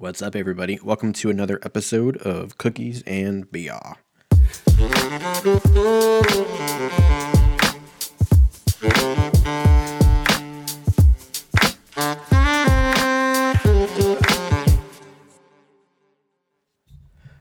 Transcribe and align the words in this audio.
What's 0.00 0.22
up, 0.22 0.34
everybody? 0.34 0.78
Welcome 0.82 1.12
to 1.12 1.28
another 1.28 1.60
episode 1.62 2.16
of 2.16 2.56
Cookies 2.56 3.02
and 3.06 3.52
Beer. 3.52 3.78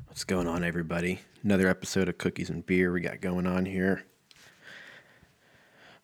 What's 0.07 0.25
going 0.25 0.47
on, 0.47 0.65
everybody? 0.65 1.21
Another 1.41 1.69
episode 1.69 2.09
of 2.09 2.17
Cookies 2.17 2.49
and 2.49 2.65
Beer 2.65 2.91
we 2.91 2.99
got 2.99 3.21
going 3.21 3.47
on 3.47 3.65
here. 3.67 4.03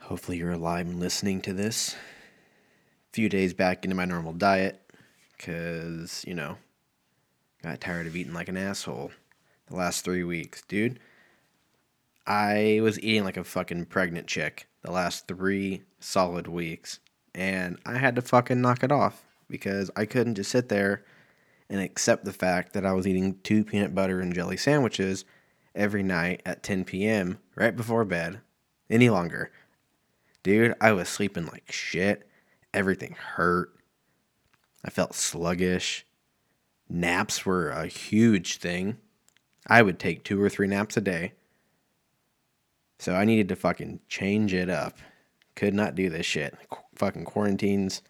Hopefully, 0.04 0.38
you're 0.38 0.52
alive 0.52 0.88
and 0.88 1.02
listening 1.02 1.42
to 1.42 1.52
this. 1.52 1.96
A 1.96 1.98
few 3.12 3.28
days 3.28 3.54
back 3.54 3.84
into 3.84 3.98
my 3.98 4.06
normal 4.06 4.32
diet 4.32 4.85
because, 5.38 6.24
you 6.28 6.34
know, 6.34 6.58
got 7.64 7.82
tired 7.82 8.08
of 8.08 8.16
eating 8.16 8.34
like 8.34 8.50
an 8.50 8.58
asshole 8.58 9.12
the 9.68 9.76
last 9.76 10.06
three 10.06 10.24
weeks. 10.24 10.62
Dude, 10.68 11.00
I 12.28 12.80
was 12.82 13.00
eating 13.00 13.24
like 13.24 13.38
a 13.38 13.44
fucking 13.44 13.86
pregnant 13.86 14.28
chick 14.28 14.68
the 14.82 14.92
last 14.92 15.28
three 15.28 15.84
solid 16.00 16.48
weeks, 16.48 17.00
and 17.34 17.78
I 17.86 17.98
had 17.98 18.16
to 18.16 18.22
fucking 18.22 18.62
knock 18.62 18.84
it 18.84 18.92
off 18.92 19.24
because 19.50 19.92
I 19.96 20.06
couldn't 20.06 20.36
just 20.36 20.52
sit 20.52 20.70
there 20.70 21.04
and 21.70 21.82
accept 21.82 22.26
the 22.26 22.34
fact 22.34 22.74
that 22.74 22.86
I 22.86 22.94
was 22.94 23.08
eating 23.08 23.40
two 23.44 23.64
peanut 23.64 23.96
butter 23.96 24.22
and 24.22 24.34
jelly 24.34 24.58
sandwiches 24.58 25.26
every 25.74 26.04
night 26.04 26.42
at 26.46 26.64
10 26.64 26.86
p.m. 26.86 27.40
right 27.56 27.76
before 27.76 28.06
bed 28.06 28.40
any 28.90 29.10
longer. 29.10 29.52
Dude, 30.44 30.76
I 30.80 30.92
was 30.92 31.10
sleeping 31.10 31.48
like 31.48 31.72
shit. 31.72 32.28
Everything 32.74 33.16
hurt. 33.18 33.75
I 34.86 34.92
felt 34.92 35.16
sluggish. 35.16 36.06
Naps 36.88 37.46
were 37.46 37.70
a 37.72 37.88
huge 37.88 38.58
thing. 38.58 38.98
I 39.68 39.82
would 39.82 39.98
take 39.98 40.24
two 40.24 40.40
or 40.40 40.50
three 40.50 40.68
naps 40.68 40.96
a 40.96 41.02
day. 41.02 41.34
So 43.00 43.16
I 43.16 43.26
needed 43.26 43.50
to 43.50 43.56
fucking 43.56 44.02
change 44.08 44.54
it 44.54 44.70
up. 44.70 45.00
Could 45.56 45.74
not 45.74 45.96
do 45.96 46.10
this 46.10 46.26
shit. 46.26 46.56
Qu- 46.70 46.84
fucking 46.96 47.26
quarantines 47.26 48.04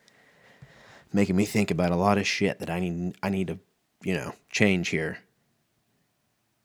making 1.14 1.38
me 1.38 1.46
think 1.46 1.72
about 1.72 1.92
a 1.92 1.96
lot 1.96 2.18
of 2.18 2.28
shit 2.28 2.59
that 2.59 2.70
I 2.70 2.81
need 2.81 3.16
I 3.23 3.30
need 3.30 3.48
to, 3.48 3.59
you 4.03 4.14
know, 4.14 4.34
change 4.52 4.90
here. 4.90 5.20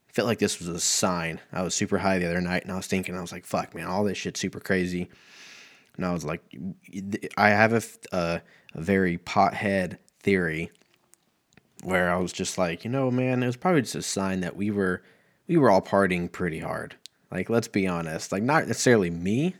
Felt 0.07 0.27
like 0.27 0.39
this 0.39 0.59
was 0.59 0.67
a 0.67 0.79
sign. 0.79 1.39
I 1.53 1.63
was 1.63 1.73
super 1.73 1.99
high 1.99 2.19
the 2.19 2.29
other 2.29 2.41
night 2.41 2.63
and 2.63 2.71
I 2.71 2.75
was 2.75 2.87
thinking 2.87 3.15
I 3.15 3.21
was 3.21 3.31
like, 3.31 3.45
fuck 3.45 3.73
man, 3.73 3.87
all 3.87 4.03
this 4.03 4.17
shit's 4.17 4.41
super 4.41 4.59
crazy. 4.59 5.09
And 5.95 6.05
I 6.05 6.11
was 6.11 6.25
like 6.25 6.41
I 7.37 7.49
have 7.49 7.73
a, 7.73 7.81
a 8.11 8.41
very 8.75 9.17
pothead 9.17 9.97
theory 10.21 10.71
where 11.83 12.13
I 12.13 12.17
was 12.17 12.31
just 12.31 12.57
like, 12.57 12.83
you 12.83 12.91
know, 12.91 13.11
man, 13.11 13.43
it 13.43 13.47
was 13.47 13.57
probably 13.57 13.81
just 13.81 13.95
a 13.95 14.01
sign 14.01 14.41
that 14.41 14.55
we 14.55 14.71
were 14.71 15.01
we 15.47 15.57
were 15.57 15.69
all 15.69 15.81
partying 15.81 16.31
pretty 16.31 16.59
hard. 16.59 16.95
Like, 17.31 17.49
let's 17.49 17.67
be 17.67 17.87
honest. 17.87 18.31
Like, 18.31 18.43
not 18.43 18.67
necessarily 18.67 19.09
me. 19.09 19.55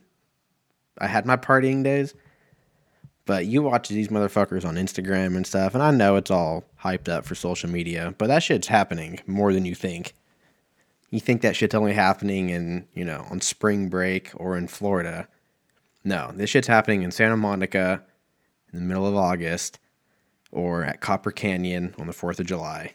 I 0.98 1.08
had 1.08 1.26
my 1.26 1.38
partying 1.38 1.84
days, 1.84 2.14
but 3.26 3.46
you 3.46 3.62
watch 3.64 3.90
these 3.90 4.10
motherfuckers 4.10 4.66
on 4.66 4.76
Instagram 4.76 5.36
and 5.36 5.48
stuff, 5.48 5.74
and 5.74 5.82
I 5.82 5.92
know 5.92 6.16
it's 6.16 6.32
all 6.32 6.64
hyped 6.82 7.10
up 7.10 7.26
for 7.26 7.36
social 7.36 7.70
media, 7.70 8.14
but 8.18 8.28
that 8.28 8.44
shit's 8.44 8.68
happening 8.68 9.20
more 9.26 9.54
than 9.54 9.66
you 9.66 9.76
think. 9.76 10.16
You 11.10 11.20
think 11.20 11.42
that 11.42 11.56
shit's 11.56 11.76
only 11.76 11.94
happening 11.94 12.50
in, 12.50 12.88
you 12.94 13.04
know, 13.04 13.26
on 13.30 13.42
spring 13.42 13.90
break 13.90 14.32
or 14.36 14.58
in 14.58 14.68
Florida. 14.68 15.28
No, 16.04 16.32
this 16.34 16.50
shit's 16.50 16.68
happening 16.68 17.04
in 17.04 17.12
Santa 17.12 17.38
Monica 17.38 18.04
in 18.72 18.80
the 18.80 18.86
middle 18.86 19.08
of 19.08 19.16
August 19.16 19.80
or 20.52 20.84
at 20.84 21.02
Copper 21.02 21.32
Canyon 21.32 21.96
on 21.98 22.08
the 22.08 22.14
4th 22.14 22.40
of 22.40 22.46
July. 22.46 22.94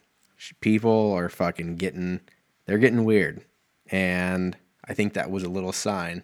People 0.60 1.12
are 1.12 1.28
fucking 1.28 1.76
getting, 1.76 2.20
they're 2.66 2.78
getting 2.78 3.04
weird. 3.04 3.42
And 3.90 4.56
I 4.84 4.94
think 4.94 5.14
that 5.14 5.30
was 5.30 5.42
a 5.42 5.48
little 5.48 5.72
sign 5.72 6.22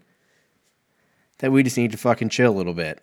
that 1.39 1.51
we 1.51 1.63
just 1.63 1.77
need 1.77 1.93
to 1.93 1.99
fucking 1.99 2.29
chill 2.29 2.53
a 2.53 2.57
little 2.57 2.75
bit. 2.75 3.03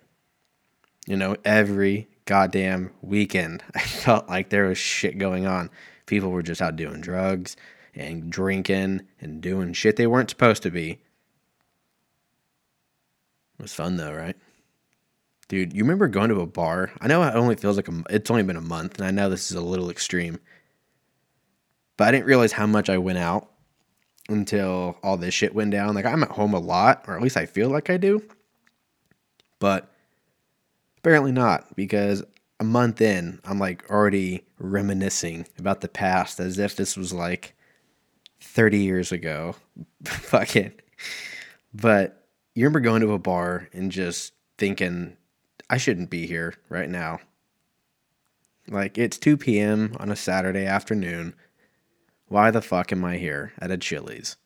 You 1.08 1.18
know, 1.18 1.36
every 1.44 2.08
goddamn 2.26 2.92
weekend, 3.02 3.64
I 3.76 3.80
felt 3.80 4.30
like 4.30 4.50
there 4.50 4.68
was 4.68 4.78
shit 4.78 5.18
going 5.18 5.46
on. 5.46 5.70
People 6.06 6.32
were 6.32 6.44
just 6.44 6.62
out 6.62 6.76
doing 6.76 7.02
drugs 7.02 7.56
and 7.96 8.32
drinking 8.32 9.02
and 9.20 9.42
doing 9.42 9.74
shit 9.74 9.96
they 9.96 10.08
weren't 10.08 10.30
supposed 10.30 10.64
to 10.64 10.72
be. 10.72 11.00
It 13.60 13.62
was 13.62 13.74
fun 13.74 13.98
though, 13.98 14.14
right? 14.14 14.38
Dude, 15.50 15.74
you 15.74 15.84
remember 15.84 16.08
going 16.08 16.30
to 16.30 16.42
a 16.42 16.46
bar? 16.46 16.92
I 17.02 17.08
know 17.08 17.24
it 17.24 17.34
only 17.36 17.56
feels 17.56 17.76
like 17.76 17.88
a, 17.88 18.04
it's 18.10 18.30
only 18.30 18.44
been 18.44 18.56
a 18.56 18.62
month, 18.62 19.00
and 19.00 19.08
I 19.08 19.12
know 19.12 19.30
this 19.30 19.50
is 19.50 19.58
a 19.58 19.62
little 19.62 19.90
extreme, 19.90 20.40
but 21.98 22.08
I 22.08 22.12
didn't 22.12 22.28
realize 22.28 22.52
how 22.52 22.68
much 22.68 22.88
I 22.88 23.00
went 23.00 23.18
out 23.18 23.50
until 24.30 24.98
all 25.02 25.18
this 25.18 25.34
shit 25.34 25.56
went 25.56 25.72
down. 25.72 25.96
Like 25.96 26.06
I'm 26.06 26.22
at 26.22 26.30
home 26.30 26.54
a 26.54 26.60
lot, 26.60 27.04
or 27.08 27.16
at 27.16 27.24
least 27.24 27.36
I 27.36 27.48
feel 27.48 27.70
like 27.70 27.90
I 27.90 27.98
do, 27.98 28.24
but 29.58 29.92
apparently 31.00 31.32
not 31.32 31.76
because 31.76 32.24
a 32.60 32.64
month 32.64 33.02
in, 33.02 33.40
I'm 33.44 33.58
like 33.58 33.90
already 33.90 34.46
reminiscing 34.60 35.48
about 35.58 35.82
the 35.82 35.88
past 35.88 36.40
as 36.40 36.60
if 36.60 36.76
this 36.76 36.96
was 36.96 37.12
like 37.12 37.56
30 38.42 38.78
years 38.78 39.12
ago. 39.12 39.56
Fucking. 40.04 40.74
But 41.74 42.28
you 42.54 42.66
remember 42.66 42.82
going 42.82 43.02
to 43.02 43.14
a 43.14 43.20
bar 43.20 43.68
and 43.74 43.92
just 43.92 44.34
thinking, 44.60 45.16
I 45.70 45.78
shouldn't 45.78 46.10
be 46.10 46.26
here 46.26 46.56
right 46.70 46.90
now. 46.90 47.20
Like, 48.68 48.98
it's 48.98 49.18
2 49.18 49.38
p.m. 49.38 49.96
on 50.00 50.12
a 50.12 50.16
Saturday 50.16 50.66
afternoon. 50.66 51.34
Why 52.28 52.52
the 52.52 52.62
fuck 52.62 52.92
am 52.92 53.04
I 53.04 53.18
here 53.18 53.54
at 53.60 53.72
a 53.72 53.78
Chili's? 53.78 54.38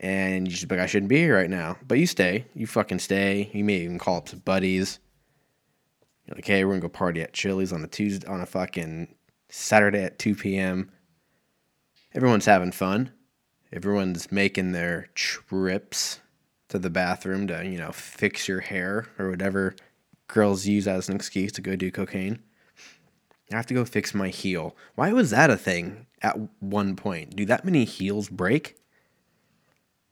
And 0.00 0.46
you 0.46 0.52
just 0.52 0.70
like, 0.70 0.80
I 0.80 0.86
shouldn't 0.86 1.10
be 1.10 1.18
here 1.18 1.36
right 1.36 1.50
now. 1.50 1.76
But 1.86 1.98
you 1.98 2.06
stay. 2.06 2.46
You 2.54 2.66
fucking 2.66 3.00
stay. 3.00 3.50
You 3.52 3.64
may 3.64 3.78
even 3.78 3.98
call 3.98 4.18
up 4.18 4.28
some 4.28 4.40
buddies. 4.40 5.00
You're 6.26 6.36
like, 6.36 6.46
hey, 6.46 6.64
we're 6.64 6.72
gonna 6.72 6.82
go 6.82 6.88
party 6.88 7.22
at 7.22 7.32
Chili's 7.32 7.72
on 7.72 7.82
a 7.82 7.88
Tuesday 7.88 8.26
on 8.26 8.40
a 8.40 8.46
fucking 8.46 9.14
Saturday 9.48 10.02
at 10.02 10.18
2 10.18 10.34
p.m. 10.34 10.90
Everyone's 12.14 12.46
having 12.46 12.72
fun. 12.72 13.12
Everyone's 13.72 14.30
making 14.30 14.72
their 14.72 15.08
trips 15.14 16.20
to 16.68 16.78
the 16.78 16.90
bathroom 16.90 17.46
to, 17.48 17.64
you 17.64 17.78
know, 17.78 17.92
fix 17.92 18.48
your 18.48 18.60
hair 18.60 19.08
or 19.18 19.30
whatever 19.30 19.74
girls 20.26 20.66
use 20.66 20.86
as 20.86 21.08
an 21.08 21.16
excuse 21.16 21.52
to 21.52 21.62
go 21.62 21.76
do 21.76 21.90
cocaine. 21.90 22.40
I 23.50 23.56
have 23.56 23.66
to 23.66 23.74
go 23.74 23.84
fix 23.84 24.14
my 24.14 24.28
heel. 24.28 24.76
Why 24.94 25.12
was 25.12 25.30
that 25.30 25.50
a 25.50 25.56
thing 25.56 26.06
at 26.20 26.36
one 26.60 26.96
point? 26.96 27.34
Do 27.34 27.46
that 27.46 27.64
many 27.64 27.84
heels 27.84 28.28
break? 28.28 28.76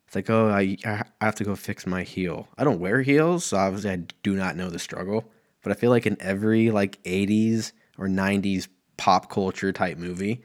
It's 0.07 0.15
like, 0.15 0.31
oh, 0.31 0.49
I, 0.49 0.77
I 0.85 1.05
have 1.21 1.35
to 1.37 1.45
go 1.45 1.55
fix 1.57 1.87
my 1.87 2.03
heel. 2.03 2.49
I 2.57 2.65
don't 2.65 2.81
wear 2.81 3.03
heels, 3.03 3.45
so 3.45 3.59
obviously 3.59 3.91
I 3.91 3.97
do 4.23 4.35
not 4.35 4.57
know 4.57 4.71
the 4.71 4.79
struggle. 4.79 5.25
But 5.63 5.73
I 5.73 5.75
feel 5.75 5.91
like 5.91 6.07
in 6.07 6.17
every 6.21 6.71
like 6.71 7.03
80s 7.03 7.73
or 7.99 8.07
90s 8.07 8.69
pop 8.97 9.29
culture 9.29 9.73
type 9.73 9.99
movie, 9.99 10.43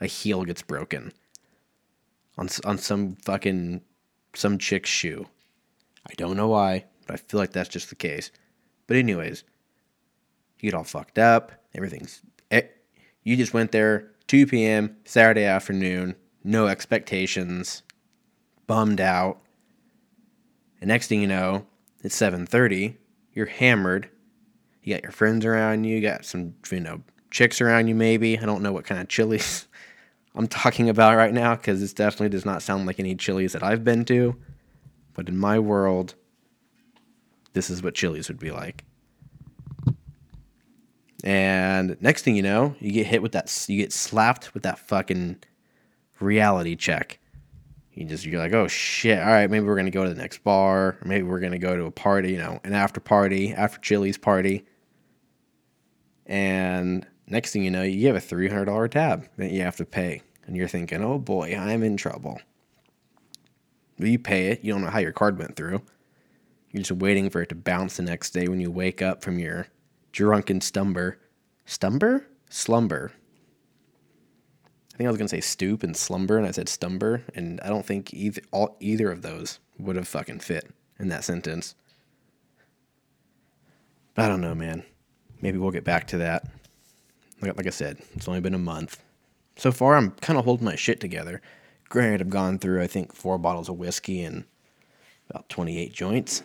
a 0.00 0.06
heel 0.06 0.44
gets 0.44 0.62
broken 0.62 1.12
on 2.36 2.48
on 2.64 2.78
some 2.78 3.16
fucking 3.16 3.82
some 4.34 4.58
chick's 4.58 4.90
shoe. 4.90 5.26
I 6.08 6.14
don't 6.16 6.36
know 6.36 6.48
why, 6.48 6.84
but 7.06 7.14
I 7.14 7.16
feel 7.16 7.40
like 7.40 7.52
that's 7.52 7.68
just 7.68 7.88
the 7.88 7.94
case. 7.94 8.30
But 8.86 8.96
anyways, 8.96 9.44
you 10.60 10.70
get 10.70 10.76
all 10.76 10.84
fucked 10.84 11.18
up. 11.18 11.52
Everything's 11.74 12.20
eh, 12.50 12.62
you 13.22 13.36
just 13.36 13.54
went 13.54 13.72
there 13.72 14.12
2 14.28 14.46
p.m. 14.46 14.96
Saturday 15.04 15.44
afternoon, 15.44 16.16
no 16.42 16.66
expectations, 16.66 17.82
bummed 18.66 19.00
out. 19.00 19.40
And 20.80 20.88
next 20.88 21.08
thing 21.08 21.20
you 21.20 21.26
know, 21.26 21.66
it's 22.02 22.16
7:30. 22.16 22.96
You're 23.32 23.46
hammered. 23.46 24.08
You 24.82 24.94
got 24.94 25.02
your 25.02 25.12
friends 25.12 25.44
around 25.44 25.84
you. 25.84 25.96
You 25.96 26.02
got 26.02 26.24
some, 26.24 26.54
you 26.70 26.80
know, 26.80 27.02
chicks 27.30 27.60
around 27.60 27.88
you. 27.88 27.94
Maybe 27.94 28.38
I 28.38 28.44
don't 28.44 28.62
know 28.62 28.72
what 28.72 28.84
kind 28.84 29.00
of 29.00 29.08
Chili's 29.08 29.66
I'm 30.34 30.48
talking 30.48 30.88
about 30.88 31.16
right 31.16 31.32
now 31.32 31.54
because 31.54 31.80
this 31.80 31.92
definitely 31.92 32.28
does 32.30 32.44
not 32.44 32.62
sound 32.62 32.86
like 32.86 32.98
any 32.98 33.14
Chili's 33.14 33.52
that 33.52 33.62
I've 33.62 33.84
been 33.84 34.04
to. 34.06 34.36
But 35.14 35.28
in 35.28 35.38
my 35.38 35.58
world, 35.58 36.14
this 37.52 37.70
is 37.70 37.82
what 37.82 37.94
Chili's 37.94 38.28
would 38.28 38.38
be 38.38 38.50
like. 38.50 38.84
And 41.22 41.96
next 42.02 42.22
thing 42.22 42.36
you 42.36 42.42
know, 42.42 42.74
you 42.80 42.92
get 42.92 43.06
hit 43.06 43.22
with 43.22 43.32
that, 43.32 43.64
you 43.68 43.78
get 43.78 43.92
slapped 43.92 44.52
with 44.52 44.64
that 44.64 44.78
fucking 44.78 45.38
reality 46.20 46.76
check. 46.76 47.18
You 47.94 48.04
just, 48.04 48.26
you're 48.26 48.40
like, 48.40 48.52
oh 48.52 48.68
shit, 48.68 49.18
all 49.18 49.26
right, 49.26 49.48
maybe 49.48 49.64
we're 49.64 49.76
gonna 49.76 49.90
go 49.90 50.02
to 50.02 50.12
the 50.12 50.20
next 50.20 50.44
bar, 50.44 50.98
maybe 51.04 51.22
we're 51.22 51.40
gonna 51.40 51.58
go 51.58 51.76
to 51.76 51.84
a 51.84 51.90
party, 51.90 52.32
you 52.32 52.38
know, 52.38 52.60
an 52.64 52.74
after 52.74 53.00
party, 53.00 53.54
after 53.54 53.80
Chili's 53.80 54.18
party. 54.18 54.66
And 56.26 57.06
next 57.26 57.52
thing 57.52 57.62
you 57.62 57.70
know, 57.70 57.82
you 57.82 58.06
have 58.08 58.16
a 58.16 58.20
$300 58.20 58.90
tab 58.90 59.28
that 59.38 59.50
you 59.50 59.62
have 59.62 59.76
to 59.76 59.84
pay. 59.84 60.22
And 60.46 60.56
you're 60.56 60.68
thinking, 60.68 61.02
oh 61.02 61.18
boy, 61.18 61.56
I'm 61.56 61.82
in 61.82 61.96
trouble. 61.96 62.38
You 63.98 64.18
pay 64.18 64.48
it, 64.48 64.64
you 64.64 64.72
don't 64.72 64.82
know 64.82 64.90
how 64.90 64.98
your 64.98 65.12
card 65.12 65.38
went 65.38 65.56
through. 65.56 65.82
You're 66.70 66.82
just 66.82 66.92
waiting 66.92 67.30
for 67.30 67.42
it 67.42 67.48
to 67.50 67.54
bounce 67.54 67.96
the 67.96 68.02
next 68.02 68.30
day 68.30 68.48
when 68.48 68.60
you 68.60 68.70
wake 68.70 69.00
up 69.00 69.22
from 69.22 69.38
your 69.38 69.68
drunken 70.12 70.60
stumber. 70.60 71.16
Stumber? 71.66 72.24
slumber. 72.54 73.12
I 74.92 74.96
think 74.96 75.08
I 75.08 75.10
was 75.10 75.18
gonna 75.18 75.28
say 75.28 75.40
stoop 75.40 75.82
and 75.82 75.96
slumber, 75.96 76.38
and 76.38 76.46
I 76.46 76.52
said 76.52 76.68
stumber, 76.68 77.22
and 77.34 77.60
I 77.62 77.68
don't 77.68 77.84
think 77.84 78.14
either 78.14 78.42
all 78.52 78.76
either 78.78 79.10
of 79.10 79.22
those 79.22 79.58
would 79.78 79.96
have 79.96 80.06
fucking 80.06 80.38
fit 80.38 80.70
in 81.00 81.08
that 81.08 81.24
sentence. 81.24 81.74
But 84.14 84.26
I 84.26 84.28
don't 84.28 84.40
know, 84.40 84.54
man. 84.54 84.84
Maybe 85.42 85.58
we'll 85.58 85.72
get 85.72 85.84
back 85.84 86.06
to 86.08 86.18
that. 86.18 86.46
Like, 87.42 87.56
like 87.56 87.66
I 87.66 87.70
said, 87.70 87.98
it's 88.14 88.28
only 88.28 88.40
been 88.40 88.54
a 88.54 88.58
month. 88.58 89.02
So 89.56 89.72
far, 89.72 89.96
I'm 89.96 90.12
kind 90.12 90.38
of 90.38 90.44
holding 90.44 90.64
my 90.64 90.76
shit 90.76 91.00
together. 91.00 91.42
Granted, 91.88 92.20
I've 92.22 92.30
gone 92.30 92.58
through, 92.58 92.82
I 92.82 92.86
think, 92.86 93.14
four 93.14 93.38
bottles 93.38 93.68
of 93.68 93.76
whiskey 93.76 94.22
and 94.22 94.44
about 95.30 95.48
28 95.48 95.92
joints. 95.92 96.42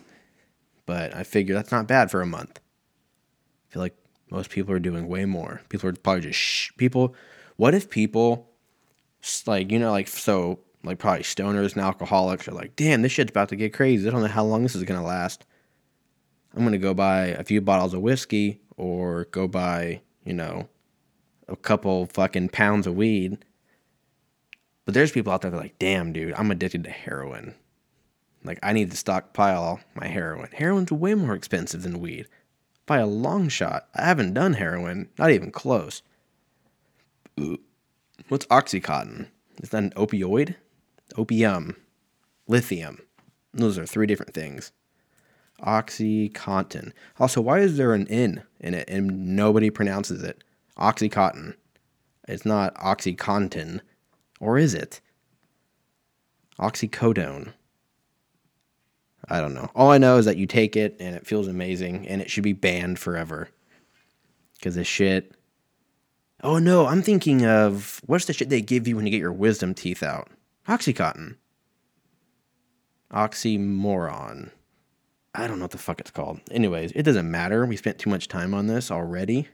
But 0.86 1.14
I 1.14 1.22
figure 1.22 1.54
that's 1.54 1.72
not 1.72 1.86
bad 1.86 2.10
for 2.10 2.20
a 2.20 2.26
month. 2.26 2.58
I 2.58 3.72
feel 3.72 3.82
like 3.82 3.96
most 4.30 4.50
people 4.50 4.74
are 4.74 4.80
doing 4.80 5.08
way 5.08 5.24
more. 5.24 5.60
People 5.68 5.88
are 5.88 5.92
probably 5.92 6.22
just 6.22 6.38
sh- 6.38 6.70
people. 6.76 7.14
What 7.56 7.74
if 7.74 7.90
people, 7.90 8.48
like, 9.46 9.70
you 9.70 9.78
know, 9.78 9.90
like, 9.90 10.08
so, 10.08 10.60
like, 10.82 10.98
probably 10.98 11.22
stoners 11.22 11.72
and 11.72 11.82
alcoholics 11.82 12.48
are 12.48 12.52
like, 12.52 12.74
damn, 12.76 13.02
this 13.02 13.12
shit's 13.12 13.30
about 13.30 13.50
to 13.50 13.56
get 13.56 13.74
crazy. 13.74 14.08
I 14.08 14.10
don't 14.10 14.22
know 14.22 14.28
how 14.28 14.44
long 14.44 14.62
this 14.62 14.74
is 14.74 14.84
going 14.84 15.00
to 15.00 15.06
last. 15.06 15.44
I'm 16.54 16.62
going 16.62 16.72
to 16.72 16.78
go 16.78 16.94
buy 16.94 17.26
a 17.26 17.44
few 17.44 17.60
bottles 17.60 17.94
of 17.94 18.00
whiskey 18.00 18.60
or 18.76 19.26
go 19.26 19.46
buy, 19.46 20.00
you 20.24 20.32
know, 20.32 20.68
a 21.46 21.56
couple 21.56 22.06
fucking 22.06 22.48
pounds 22.48 22.86
of 22.86 22.96
weed. 22.96 23.44
But 24.90 24.94
there's 24.94 25.12
people 25.12 25.32
out 25.32 25.42
there 25.42 25.52
that 25.52 25.56
are 25.56 25.60
like, 25.60 25.78
damn, 25.78 26.12
dude, 26.12 26.34
I'm 26.34 26.50
addicted 26.50 26.82
to 26.82 26.90
heroin. 26.90 27.54
Like, 28.42 28.58
I 28.60 28.72
need 28.72 28.90
to 28.90 28.96
stockpile 28.96 29.78
my 29.94 30.08
heroin. 30.08 30.48
Heroin's 30.52 30.90
way 30.90 31.14
more 31.14 31.36
expensive 31.36 31.84
than 31.84 32.00
weed 32.00 32.26
by 32.86 32.98
a 32.98 33.06
long 33.06 33.48
shot. 33.48 33.86
I 33.94 34.06
haven't 34.06 34.34
done 34.34 34.54
heroin, 34.54 35.08
not 35.16 35.30
even 35.30 35.52
close. 35.52 36.02
What's 38.26 38.46
Oxycontin? 38.46 39.28
Is 39.62 39.68
that 39.68 39.84
an 39.84 39.90
opioid? 39.90 40.56
Opium. 41.16 41.76
Lithium. 42.48 42.98
Those 43.54 43.78
are 43.78 43.86
three 43.86 44.08
different 44.08 44.34
things. 44.34 44.72
Oxycontin. 45.62 46.90
Also, 47.20 47.40
why 47.40 47.60
is 47.60 47.76
there 47.76 47.94
an 47.94 48.08
N 48.08 48.42
in 48.58 48.74
it 48.74 48.90
and 48.90 49.36
nobody 49.36 49.70
pronounces 49.70 50.24
it? 50.24 50.42
Oxycontin. 50.76 51.54
It's 52.26 52.44
not 52.44 52.74
Oxycontin. 52.74 53.82
Or 54.40 54.58
is 54.58 54.74
it? 54.74 55.00
Oxycodone. 56.58 57.52
I 59.28 59.40
don't 59.40 59.54
know. 59.54 59.70
All 59.74 59.90
I 59.90 59.98
know 59.98 60.16
is 60.16 60.24
that 60.24 60.36
you 60.36 60.46
take 60.46 60.76
it 60.76 60.96
and 60.98 61.14
it 61.14 61.26
feels 61.26 61.46
amazing 61.46 62.08
and 62.08 62.20
it 62.20 62.30
should 62.30 62.42
be 62.42 62.52
banned 62.52 62.98
forever. 62.98 63.48
Because 64.54 64.74
this 64.74 64.88
shit. 64.88 65.32
Oh 66.42 66.58
no, 66.58 66.86
I'm 66.86 67.02
thinking 67.02 67.46
of 67.46 68.00
what's 68.06 68.24
the 68.24 68.32
shit 68.32 68.48
they 68.48 68.62
give 68.62 68.88
you 68.88 68.96
when 68.96 69.06
you 69.06 69.12
get 69.12 69.20
your 69.20 69.32
wisdom 69.32 69.74
teeth 69.74 70.02
out? 70.02 70.28
Oxycontin. 70.66 71.36
Oxymoron. 73.12 74.50
I 75.34 75.46
don't 75.46 75.58
know 75.58 75.64
what 75.64 75.70
the 75.70 75.78
fuck 75.78 76.00
it's 76.00 76.10
called. 76.10 76.40
Anyways, 76.50 76.92
it 76.92 77.02
doesn't 77.02 77.30
matter. 77.30 77.64
We 77.66 77.76
spent 77.76 77.98
too 77.98 78.10
much 78.10 78.26
time 78.26 78.52
on 78.52 78.66
this 78.66 78.90
already. 78.90 79.48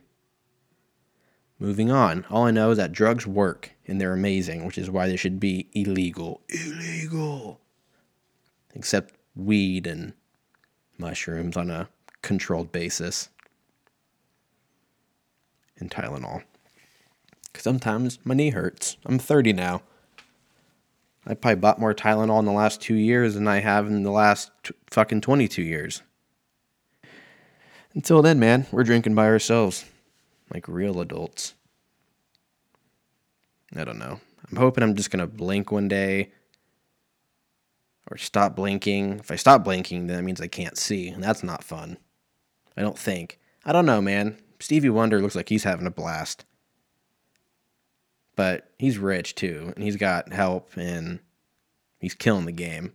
Moving 1.59 1.89
on. 1.89 2.25
All 2.29 2.45
I 2.45 2.51
know 2.51 2.71
is 2.71 2.77
that 2.77 2.91
drugs 2.91 3.25
work 3.25 3.71
and 3.87 3.99
they're 3.99 4.13
amazing, 4.13 4.65
which 4.65 4.77
is 4.77 4.91
why 4.91 5.07
they 5.07 5.15
should 5.15 5.39
be 5.39 5.67
illegal. 5.73 6.41
Illegal. 6.49 7.59
Except 8.75 9.15
weed 9.35 9.87
and 9.87 10.13
mushrooms 10.99 11.57
on 11.57 11.71
a 11.71 11.89
controlled 12.21 12.71
basis. 12.71 13.29
And 15.79 15.89
Tylenol. 15.89 16.43
Because 17.51 17.63
sometimes 17.63 18.19
my 18.23 18.35
knee 18.35 18.51
hurts. 18.51 18.97
I'm 19.05 19.17
30 19.17 19.53
now. 19.53 19.81
I 21.25 21.33
probably 21.33 21.59
bought 21.59 21.79
more 21.79 21.93
Tylenol 21.93 22.39
in 22.39 22.45
the 22.45 22.51
last 22.51 22.81
two 22.81 22.95
years 22.95 23.33
than 23.33 23.47
I 23.47 23.59
have 23.59 23.87
in 23.87 24.03
the 24.03 24.11
last 24.11 24.51
t- 24.63 24.73
fucking 24.89 25.21
22 25.21 25.61
years. 25.61 26.03
Until 27.93 28.21
then, 28.21 28.39
man, 28.39 28.67
we're 28.71 28.83
drinking 28.83 29.15
by 29.15 29.25
ourselves. 29.25 29.85
Like 30.53 30.67
real 30.67 31.01
adults. 31.01 31.53
I 33.75 33.83
don't 33.83 33.99
know. 33.99 34.19
I'm 34.49 34.57
hoping 34.57 34.83
I'm 34.83 34.95
just 34.95 35.11
going 35.11 35.19
to 35.19 35.27
blink 35.27 35.71
one 35.71 35.87
day 35.87 36.31
or 38.09 38.17
stop 38.17 38.55
blinking. 38.55 39.19
If 39.19 39.31
I 39.31 39.35
stop 39.35 39.63
blinking, 39.63 40.07
then 40.07 40.17
that 40.17 40.23
means 40.23 40.39
I 40.39 40.47
can't 40.47 40.77
see, 40.77 41.09
and 41.09 41.23
that's 41.23 41.43
not 41.43 41.63
fun. 41.63 41.97
I 42.75 42.81
don't 42.81 42.97
think. 42.97 43.39
I 43.65 43.73
don't 43.73 43.85
know, 43.85 44.01
man. 44.01 44.37
Stevie 44.59 44.89
Wonder 44.89 45.21
looks 45.21 45.35
like 45.35 45.49
he's 45.49 45.65
having 45.65 45.87
a 45.87 45.91
blast. 45.91 46.45
But 48.35 48.71
he's 48.77 48.97
rich 48.97 49.35
too, 49.35 49.73
and 49.75 49.83
he's 49.83 49.95
got 49.95 50.31
help, 50.31 50.77
and 50.77 51.19
he's 51.99 52.13
killing 52.13 52.45
the 52.45 52.51
game. 52.51 52.93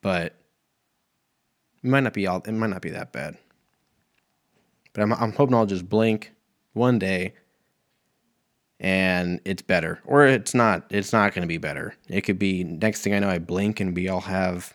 But 0.00 0.36
it 1.82 1.90
might 1.90 2.00
not 2.00 2.14
be 2.14 2.26
all. 2.26 2.42
It 2.46 2.52
might 2.52 2.70
not 2.70 2.82
be 2.82 2.90
that 2.90 3.12
bad. 3.12 3.36
But 4.96 5.02
I'm 5.02 5.12
I'm 5.12 5.32
hoping 5.32 5.54
I'll 5.54 5.66
just 5.66 5.90
blink 5.90 6.32
one 6.72 6.98
day 6.98 7.34
and 8.80 9.40
it's 9.44 9.60
better. 9.60 10.00
Or 10.06 10.26
it's 10.26 10.54
not 10.54 10.86
it's 10.88 11.12
not 11.12 11.34
going 11.34 11.42
to 11.42 11.46
be 11.48 11.58
better. 11.58 11.94
It 12.08 12.22
could 12.22 12.38
be 12.38 12.64
next 12.64 13.02
thing 13.02 13.12
i 13.12 13.18
know 13.18 13.28
i 13.28 13.38
blink 13.38 13.78
and 13.78 13.94
we 13.94 14.08
all 14.08 14.22
have 14.22 14.74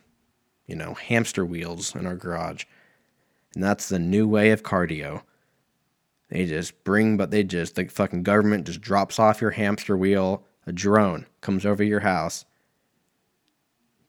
you 0.68 0.75
know 0.75 0.94
hamster 0.94 1.44
wheels 1.44 1.95
in 1.95 2.06
our 2.06 2.15
garage. 2.15 2.65
And 3.56 3.63
that's 3.63 3.89
the 3.89 3.97
new 3.97 4.27
way 4.27 4.51
of 4.51 4.62
cardio. 4.62 5.23
They 6.29 6.45
just 6.45 6.83
bring 6.83 7.18
but 7.18 7.31
they 7.31 7.44
just 7.44 7.73
the 7.73 7.85
fucking 7.85 8.21
government 8.21 8.68
just 8.68 8.79
drops 8.79 9.18
off 9.18 9.41
your 9.41 9.51
hamster 9.51 9.97
wheel 9.97 10.44
a 10.68 10.71
drone 10.71 11.25
comes 11.41 11.65
over 11.65 11.83
your 11.83 12.01
house 12.01 12.45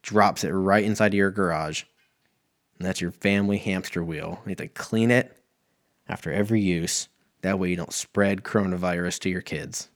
drops 0.02 0.44
it 0.44 0.50
right 0.50 0.84
inside 0.84 1.14
of 1.14 1.18
your 1.18 1.30
garage. 1.30 1.84
And 2.78 2.86
that's 2.86 3.00
your 3.00 3.12
family 3.12 3.56
hamster 3.56 4.04
wheel. 4.04 4.42
You 4.44 4.50
have 4.50 4.58
to 4.58 4.68
clean 4.68 5.10
it 5.10 5.41
after 6.12 6.30
every 6.30 6.60
use 6.60 7.08
that 7.40 7.58
way 7.58 7.70
you 7.70 7.76
don't 7.76 7.92
spread 7.92 8.44
coronavirus 8.44 9.18
to 9.20 9.30
your 9.30 9.40
kids. 9.40 9.88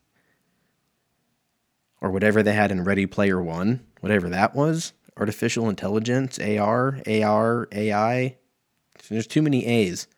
Or 2.01 2.11
whatever 2.11 2.43
they 2.43 2.55
had 2.55 2.73
in 2.73 2.85
Ready 2.85 3.07
Player 3.07 3.41
One, 3.43 3.87
whatever 4.01 4.29
that 4.31 4.55
was. 4.55 4.95
Artificial 5.17 5.69
intelligence, 5.69 6.39
AR, 6.39 7.01
AR, 7.07 7.69
AI. 7.71 8.37
There's 9.09 9.27
too 9.27 9.43
many 9.43 9.67
A's. 9.67 10.09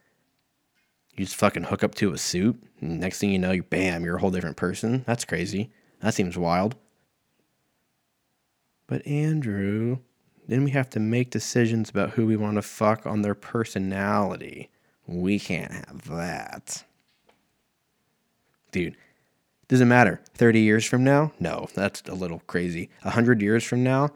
You 1.16 1.24
just 1.24 1.36
fucking 1.36 1.64
hook 1.64 1.84
up 1.84 1.94
to 1.96 2.12
a 2.12 2.18
suit, 2.18 2.62
next 2.80 3.18
thing 3.18 3.30
you 3.30 3.38
know, 3.38 3.52
you 3.52 3.64
bam, 3.64 4.04
you're 4.04 4.16
a 4.16 4.20
whole 4.20 4.30
different 4.30 4.56
person. 4.56 5.04
That's 5.06 5.24
crazy. 5.24 5.70
That 6.00 6.14
seems 6.14 6.38
wild. 6.38 6.76
But 8.86 9.06
Andrew, 9.06 9.98
then 10.46 10.64
we 10.64 10.70
have 10.70 10.90
to 10.90 11.00
make 11.00 11.30
decisions 11.30 11.90
about 11.90 12.10
who 12.10 12.26
we 12.26 12.36
want 12.36 12.54
to 12.54 12.62
fuck 12.62 13.04
on 13.04 13.22
their 13.22 13.34
personality. 13.34 14.70
We 15.08 15.40
can't 15.40 15.72
have 15.72 16.06
that 16.08 16.84
dude, 18.72 18.96
doesn't 19.68 19.88
matter. 19.88 20.20
30 20.34 20.60
years 20.60 20.84
from 20.84 21.02
now? 21.02 21.32
No, 21.40 21.68
that's 21.74 22.02
a 22.08 22.14
little 22.14 22.42
crazy. 22.46 22.90
100 23.02 23.42
years 23.42 23.64
from 23.64 23.82
now, 23.82 24.10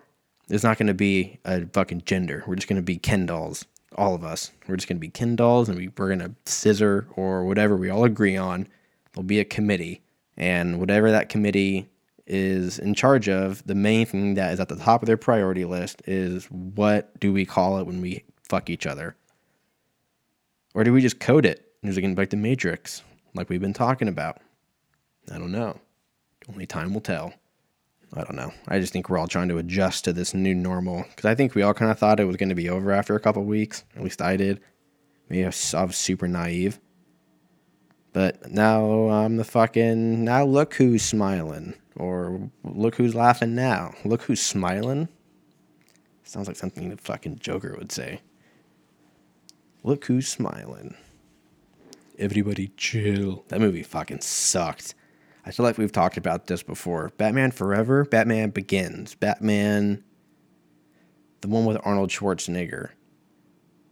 there's 0.49 0.65
not 0.65 0.79
going 0.79 0.87
to 0.89 0.95
be 0.95 1.39
a 1.45 1.67
fucking 1.67 2.03
gender. 2.05 2.45
We're 2.47 2.57
just 2.57 2.69
going 2.69 2.77
to 2.77 2.83
be 2.83 2.97
Ken 2.97 3.27
dolls. 3.27 3.65
All 3.97 4.15
of 4.15 4.25
us. 4.25 4.53
We're 4.67 4.77
just 4.77 4.89
going 4.89 4.97
to 4.97 5.01
be 5.01 5.11
Ken 5.11 5.37
dolls 5.37 5.69
and 5.69 5.77
we, 5.77 5.91
we're 5.97 6.15
going 6.15 6.21
to 6.21 6.35
scissor 6.47 7.07
or 7.17 7.45
whatever 7.45 7.77
we 7.77 7.91
all 7.91 8.05
agree 8.05 8.37
on. 8.37 8.67
There'll 9.13 9.25
be 9.25 9.41
a 9.41 9.45
committee. 9.45 10.03
And 10.39 10.81
whatever 10.81 11.11
that 11.11 11.29
committee 11.29 11.91
is 12.27 12.79
in 12.79 12.95
charge 12.95 13.29
of, 13.29 13.63
the 13.67 13.75
main 13.75 14.07
thing 14.07 14.35
that 14.35 14.53
is 14.53 14.61
at 14.61 14.69
the 14.71 14.77
top 14.77 15.03
of 15.03 15.07
their 15.07 15.19
priority 15.19 15.67
list 15.67 16.01
is 16.07 16.47
what 16.47 17.19
do 17.21 17.35
we 17.35 17.45
call 17.45 17.79
it 17.79 17.87
when 17.87 18.01
we 18.01 18.25
fuck 18.43 18.71
each 18.71 18.87
other? 18.87 19.15
Or 20.75 20.85
do 20.85 20.93
we 20.93 21.01
just 21.01 21.21
code 21.21 21.47
it? 21.47 21.69
Going 21.83 21.95
to 21.95 22.01
be 22.01 22.15
like 22.15 22.31
the 22.31 22.37
Matrix? 22.37 23.03
like 23.35 23.49
we've 23.49 23.61
been 23.61 23.73
talking 23.73 24.09
about? 24.09 24.39
I 25.33 25.39
don't 25.39 25.53
know. 25.53 25.79
Only 26.49 26.67
time 26.67 26.93
will 26.93 27.01
tell. 27.01 27.33
I 28.15 28.25
don't 28.25 28.37
know. 28.37 28.53
I 28.69 28.79
just 28.79 28.93
think 28.93 29.09
we're 29.09 29.19
all 29.19 29.27
trying 29.27 29.49
to 29.49 29.59
adjust 29.59 30.05
to 30.05 30.13
this 30.13 30.35
new 30.35 30.55
normal 30.55 31.05
because 31.09 31.25
I 31.25 31.35
think 31.35 31.55
we 31.55 31.63
all 31.63 31.73
kind 31.73 31.91
of 31.91 31.99
thought 31.99 32.21
it 32.21 32.27
was 32.27 32.37
going 32.37 32.51
to 32.51 32.55
be 32.55 32.69
over 32.69 32.93
after 32.93 33.15
a 33.15 33.21
couple 33.21 33.43
weeks. 33.45 33.85
At 33.97 34.03
least 34.03 34.21
I 34.21 34.37
did. 34.37 34.61
Maybe 35.29 35.45
I 35.45 35.47
was, 35.47 35.75
I 35.75 35.85
was 35.85 35.97
super 35.97 36.29
naive. 36.29 36.79
But 38.13 38.51
now 38.51 39.09
I'm 39.09 39.39
the 39.39 39.45
fucking. 39.45 40.25
Now 40.25 40.45
look 40.45 40.75
who's 40.75 41.03
smiling. 41.03 41.75
Or 41.97 42.51
look 42.65 42.97
who's 42.97 43.15
laughing 43.15 43.55
now. 43.55 43.95
Look 44.05 44.23
who's 44.23 44.43
smiling. 44.43 45.09
Sounds 46.25 46.49
like 46.49 46.57
something 46.57 46.91
the 46.91 46.97
fucking 46.99 47.39
Joker 47.39 47.75
would 47.79 47.93
say. 47.93 48.21
Look 49.83 50.05
who's 50.05 50.29
smiling. 50.29 50.95
Everybody 52.19 52.73
chill. 52.77 53.45
That 53.49 53.61
movie 53.61 53.83
fucking 53.83 54.21
sucked. 54.21 54.95
I 55.45 55.51
feel 55.51 55.65
like 55.65 55.77
we've 55.77 55.91
talked 55.91 56.17
about 56.17 56.47
this 56.47 56.63
before. 56.63 57.11
Batman 57.17 57.51
Forever, 57.51 58.05
Batman 58.05 58.51
Begins, 58.51 59.17
Batman, 59.17 60.05
the 61.41 61.49
one 61.49 61.65
with 61.65 61.79
Arnold 61.85 62.11
Schwarzenegger, 62.11 62.91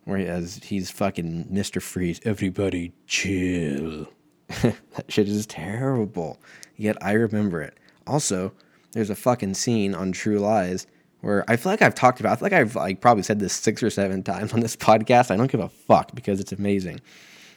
where 0.05 0.19
he 0.19 0.27
has, 0.27 0.61
he's 0.63 0.91
fucking 0.93 1.47
Mr. 1.47 1.83
Freeze. 1.83 2.21
Everybody 2.25 2.93
chill. 3.09 4.07
that 4.63 5.05
shit 5.09 5.29
is 5.29 5.47
terrible. 5.47 6.39
Yet 6.77 6.97
I 7.03 7.13
remember 7.13 7.61
it. 7.61 7.79
Also, 8.07 8.53
there's 8.93 9.11
a 9.11 9.17
fucking 9.17 9.55
scene 9.55 9.95
on 9.95 10.13
True 10.13 10.39
Lies 10.39 10.87
where 11.21 11.45
I 11.49 11.57
feel 11.57 11.73
like 11.73 11.83
I've 11.83 11.95
talked 11.95 12.21
about. 12.21 12.33
I 12.33 12.37
feel 12.37 12.47
like 12.47 12.53
I've 12.53 12.77
like 12.77 13.01
probably 13.01 13.23
said 13.23 13.41
this 13.41 13.53
six 13.53 13.83
or 13.83 13.91
seven 13.91 14.23
times 14.25 14.53
on 14.53 14.61
this 14.61 14.77
podcast. 14.77 15.31
I 15.31 15.37
don't 15.37 15.51
give 15.51 15.61
a 15.61 15.69
fuck 15.69 16.15
because 16.15 16.41
it's 16.41 16.53
amazing. 16.53 17.01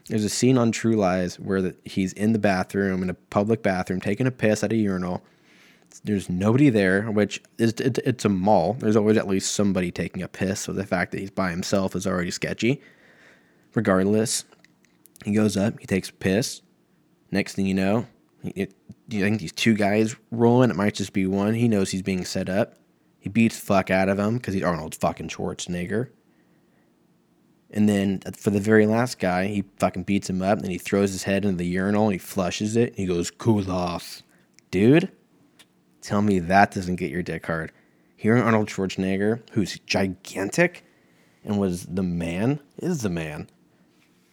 There's 0.10 0.25
a 0.25 0.29
scene 0.29 0.58
on 0.58 0.72
True 0.72 0.96
Lies 0.96 1.39
where 1.39 1.62
the, 1.62 1.75
he's 1.86 2.12
in 2.13 2.34
the 2.34 2.39
bathroom 2.39 3.03
in 3.03 3.10
a 3.10 3.13
public 3.13 3.63
bathroom 3.63 4.01
taking 4.01 4.27
a 4.27 4.32
piss 4.32 4.63
at 4.63 4.74
a 4.74 4.75
urinal. 4.75 5.24
There's 6.03 6.29
nobody 6.29 6.70
there, 6.70 7.03
which 7.03 7.41
is 7.58 7.74
it, 7.74 8.00
it's 8.00 8.25
a 8.25 8.29
mall. 8.29 8.74
There's 8.74 8.96
always 8.96 9.15
at 9.15 9.27
least 9.27 9.53
somebody 9.53 9.91
taking 9.91 10.22
a 10.22 10.27
piss. 10.27 10.62
So 10.62 10.74
the 10.74 10.86
fact 10.86 11.12
that 11.12 11.20
he's 11.20 11.29
by 11.29 11.51
himself 11.51 11.96
is 11.96 12.05
already 12.08 12.32
sketchy. 12.32 12.82
Regardless, 13.75 14.43
he 15.24 15.34
goes 15.34 15.55
up, 15.55 15.79
he 15.79 15.86
takes 15.86 16.10
a 16.10 16.13
piss. 16.13 16.62
Next 17.32 17.55
thing 17.55 17.65
you 17.65 17.74
know, 17.74 18.08
it, 18.43 18.74
you 19.08 19.24
think 19.24 19.39
these 19.39 19.51
two 19.51 19.74
guys 19.74 20.15
rolling? 20.32 20.70
It 20.70 20.75
might 20.75 20.96
just 20.96 21.13
be 21.13 21.25
one. 21.27 21.53
He 21.53 21.67
knows 21.67 21.91
he's 21.91 22.01
being 22.01 22.25
set 22.25 22.50
up. 22.50 22.75
He 23.24 23.30
beats 23.30 23.58
the 23.58 23.65
fuck 23.65 23.89
out 23.89 24.10
of 24.10 24.20
him 24.20 24.36
because 24.36 24.53
he's 24.53 24.63
Arnold 24.63 24.96
fucking 24.96 25.30
Schwarzenegger. 25.30 26.10
And 27.70 27.88
then 27.88 28.20
for 28.36 28.50
the 28.50 28.60
very 28.60 28.86
last 28.86 29.18
guy, 29.18 29.48
he 29.48 29.63
fucking 29.77 30.03
beats 30.03 30.30
him 30.30 30.42
up 30.42 30.58
and 30.58 30.65
then 30.65 30.72
he 30.72 30.77
throws 30.77 31.13
his 31.13 31.24
head 31.24 31.46
into 31.46 31.56
the 31.56 31.65
urinal 31.65 32.03
and 32.03 32.12
he 32.12 32.18
flushes 32.18 32.75
it 32.75 32.89
and 32.89 32.98
he 32.98 33.06
goes, 33.06 33.32
cool 33.32 33.72
off. 33.72 34.24
Dude, 34.72 35.10
tell 36.01 36.22
me 36.22 36.39
that 36.39 36.72
doesn't 36.72 36.98
get 36.98 37.12
your 37.12 37.24
dick 37.24 37.46
hard. 37.46 37.72
Hearing 38.18 38.44
Arnold 38.44 38.68
Schwarzenegger, 38.68 39.39
who's 39.51 39.80
gigantic 39.80 40.84
and 41.46 41.58
was 41.58 41.86
the 41.86 42.03
man, 42.03 42.60
is 42.80 43.03
the 43.03 43.10
man. 43.10 43.50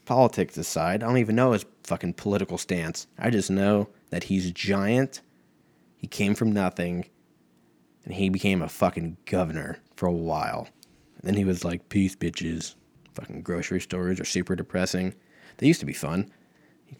Politics 0.05 0.59
aside, 0.59 1.05
I 1.05 1.07
don't 1.07 1.19
even 1.19 1.37
know 1.37 1.53
his 1.53 1.65
fucking 1.85 2.15
political 2.15 2.59
stance. 2.59 3.07
I 3.17 3.31
just 3.31 3.53
know 3.53 3.89
that 4.11 4.25
he's 4.25 4.51
giant. 4.51 5.21
He 5.97 6.09
came 6.09 6.35
from 6.35 6.51
nothing 6.51 7.05
and 8.05 8.15
he 8.15 8.29
became 8.29 8.63
a 8.63 8.69
fucking 8.69 9.17
governor 9.27 9.79
for 9.97 10.07
a 10.07 10.13
while. 10.13 10.69
And 11.17 11.29
then 11.29 11.35
he 11.35 11.45
was 11.45 11.65
like, 11.65 11.89
peace, 11.89 12.17
bitches. 12.17 12.75
Fucking 13.15 13.43
grocery 13.43 13.81
stores 13.81 14.21
are 14.21 14.25
super 14.25 14.57
depressing. 14.57 15.15
They 15.59 15.67
used 15.67 15.81
to 15.81 15.87
be 15.87 15.93
fun. 15.93 16.31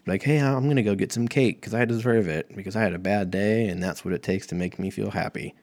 Like, 0.05 0.23
hey, 0.23 0.39
I'm 0.39 0.65
going 0.65 0.75
to 0.75 0.83
go 0.83 0.95
get 0.95 1.11
some 1.11 1.27
cake 1.27 1.59
because 1.59 1.73
I 1.73 1.85
deserve 1.85 2.27
it 2.27 2.55
because 2.55 2.75
I 2.75 2.81
had 2.81 2.93
a 2.93 2.99
bad 2.99 3.31
day 3.31 3.67
and 3.67 3.81
that's 3.81 4.05
what 4.05 4.13
it 4.13 4.23
takes 4.23 4.47
to 4.47 4.55
make 4.55 4.79
me 4.79 4.89
feel 4.89 5.11
happy. 5.11 5.55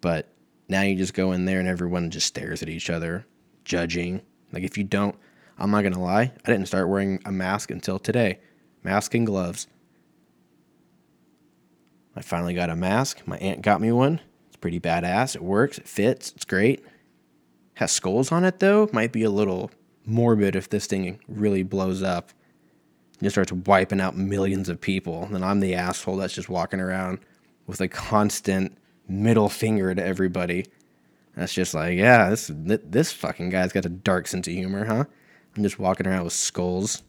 But 0.00 0.32
now 0.68 0.82
you 0.82 0.96
just 0.96 1.14
go 1.14 1.32
in 1.32 1.44
there 1.44 1.58
and 1.58 1.68
everyone 1.68 2.10
just 2.10 2.26
stares 2.26 2.62
at 2.62 2.68
each 2.68 2.88
other, 2.90 3.26
judging. 3.64 4.22
Like, 4.52 4.62
if 4.62 4.78
you 4.78 4.84
don't, 4.84 5.16
I'm 5.58 5.70
not 5.70 5.82
going 5.82 5.92
to 5.94 6.00
lie, 6.00 6.32
I 6.44 6.50
didn't 6.50 6.66
start 6.66 6.88
wearing 6.88 7.20
a 7.24 7.32
mask 7.32 7.70
until 7.70 7.98
today. 7.98 8.40
Mask 8.82 9.14
and 9.14 9.26
gloves. 9.26 9.66
I 12.14 12.22
finally 12.22 12.54
got 12.54 12.70
a 12.70 12.76
mask. 12.76 13.22
My 13.26 13.38
aunt 13.38 13.62
got 13.62 13.80
me 13.80 13.92
one. 13.92 14.20
It's 14.48 14.56
pretty 14.56 14.80
badass. 14.80 15.34
It 15.34 15.42
works, 15.42 15.78
it 15.78 15.88
fits, 15.88 16.32
it's 16.36 16.44
great. 16.44 16.84
Has 17.74 17.92
skulls 17.92 18.30
on 18.30 18.44
it 18.44 18.58
though. 18.58 18.88
Might 18.92 19.12
be 19.12 19.22
a 19.22 19.30
little 19.30 19.70
morbid 20.04 20.56
if 20.56 20.68
this 20.68 20.86
thing 20.86 21.20
really 21.28 21.62
blows 21.62 22.02
up. 22.02 22.30
And 23.14 23.22
just 23.22 23.34
starts 23.34 23.52
wiping 23.52 24.00
out 24.00 24.16
millions 24.16 24.68
of 24.68 24.80
people. 24.80 25.28
Then 25.30 25.42
I'm 25.42 25.60
the 25.60 25.74
asshole 25.74 26.16
that's 26.16 26.34
just 26.34 26.48
walking 26.48 26.80
around 26.80 27.20
with 27.66 27.80
a 27.80 27.88
constant 27.88 28.76
middle 29.08 29.48
finger 29.48 29.94
to 29.94 30.04
everybody. 30.04 30.66
That's 31.36 31.54
just 31.54 31.72
like, 31.72 31.96
yeah, 31.96 32.28
this 32.28 32.50
this 32.54 33.12
fucking 33.12 33.50
guy's 33.50 33.72
got 33.72 33.86
a 33.86 33.90
dark 33.90 34.26
sense 34.26 34.46
of 34.46 34.52
humor, 34.52 34.84
huh? 34.84 35.04
I'm 35.56 35.62
just 35.62 35.78
walking 35.78 36.06
around 36.06 36.24
with 36.24 36.32
skulls. 36.34 37.02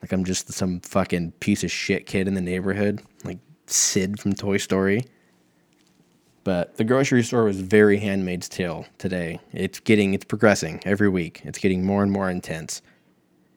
Like 0.00 0.12
I'm 0.12 0.24
just 0.24 0.52
some 0.52 0.80
fucking 0.80 1.32
piece 1.32 1.64
of 1.64 1.70
shit 1.70 2.06
kid 2.06 2.28
in 2.28 2.34
the 2.34 2.40
neighborhood. 2.40 3.02
Like 3.24 3.38
Sid 3.66 4.20
from 4.20 4.34
Toy 4.34 4.56
Story. 4.56 5.04
But 6.44 6.76
the 6.76 6.84
grocery 6.84 7.24
store 7.24 7.44
was 7.44 7.60
very 7.60 7.98
Handmaid's 7.98 8.48
Tale 8.48 8.86
today. 8.98 9.40
It's 9.52 9.80
getting, 9.80 10.14
it's 10.14 10.24
progressing 10.24 10.80
every 10.84 11.08
week. 11.08 11.40
It's 11.44 11.58
getting 11.58 11.84
more 11.84 12.04
and 12.04 12.12
more 12.12 12.30
intense. 12.30 12.82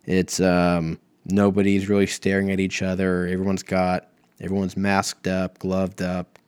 It's 0.05 0.39
um, 0.39 0.99
nobody's 1.25 1.87
really 1.87 2.07
staring 2.07 2.51
at 2.51 2.59
each 2.59 2.81
other. 2.81 3.27
Everyone's 3.27 3.61
got, 3.61 4.09
everyone's 4.41 4.75
masked 4.75 5.27
up, 5.27 5.59
gloved 5.59 6.01
up. 6.01 6.39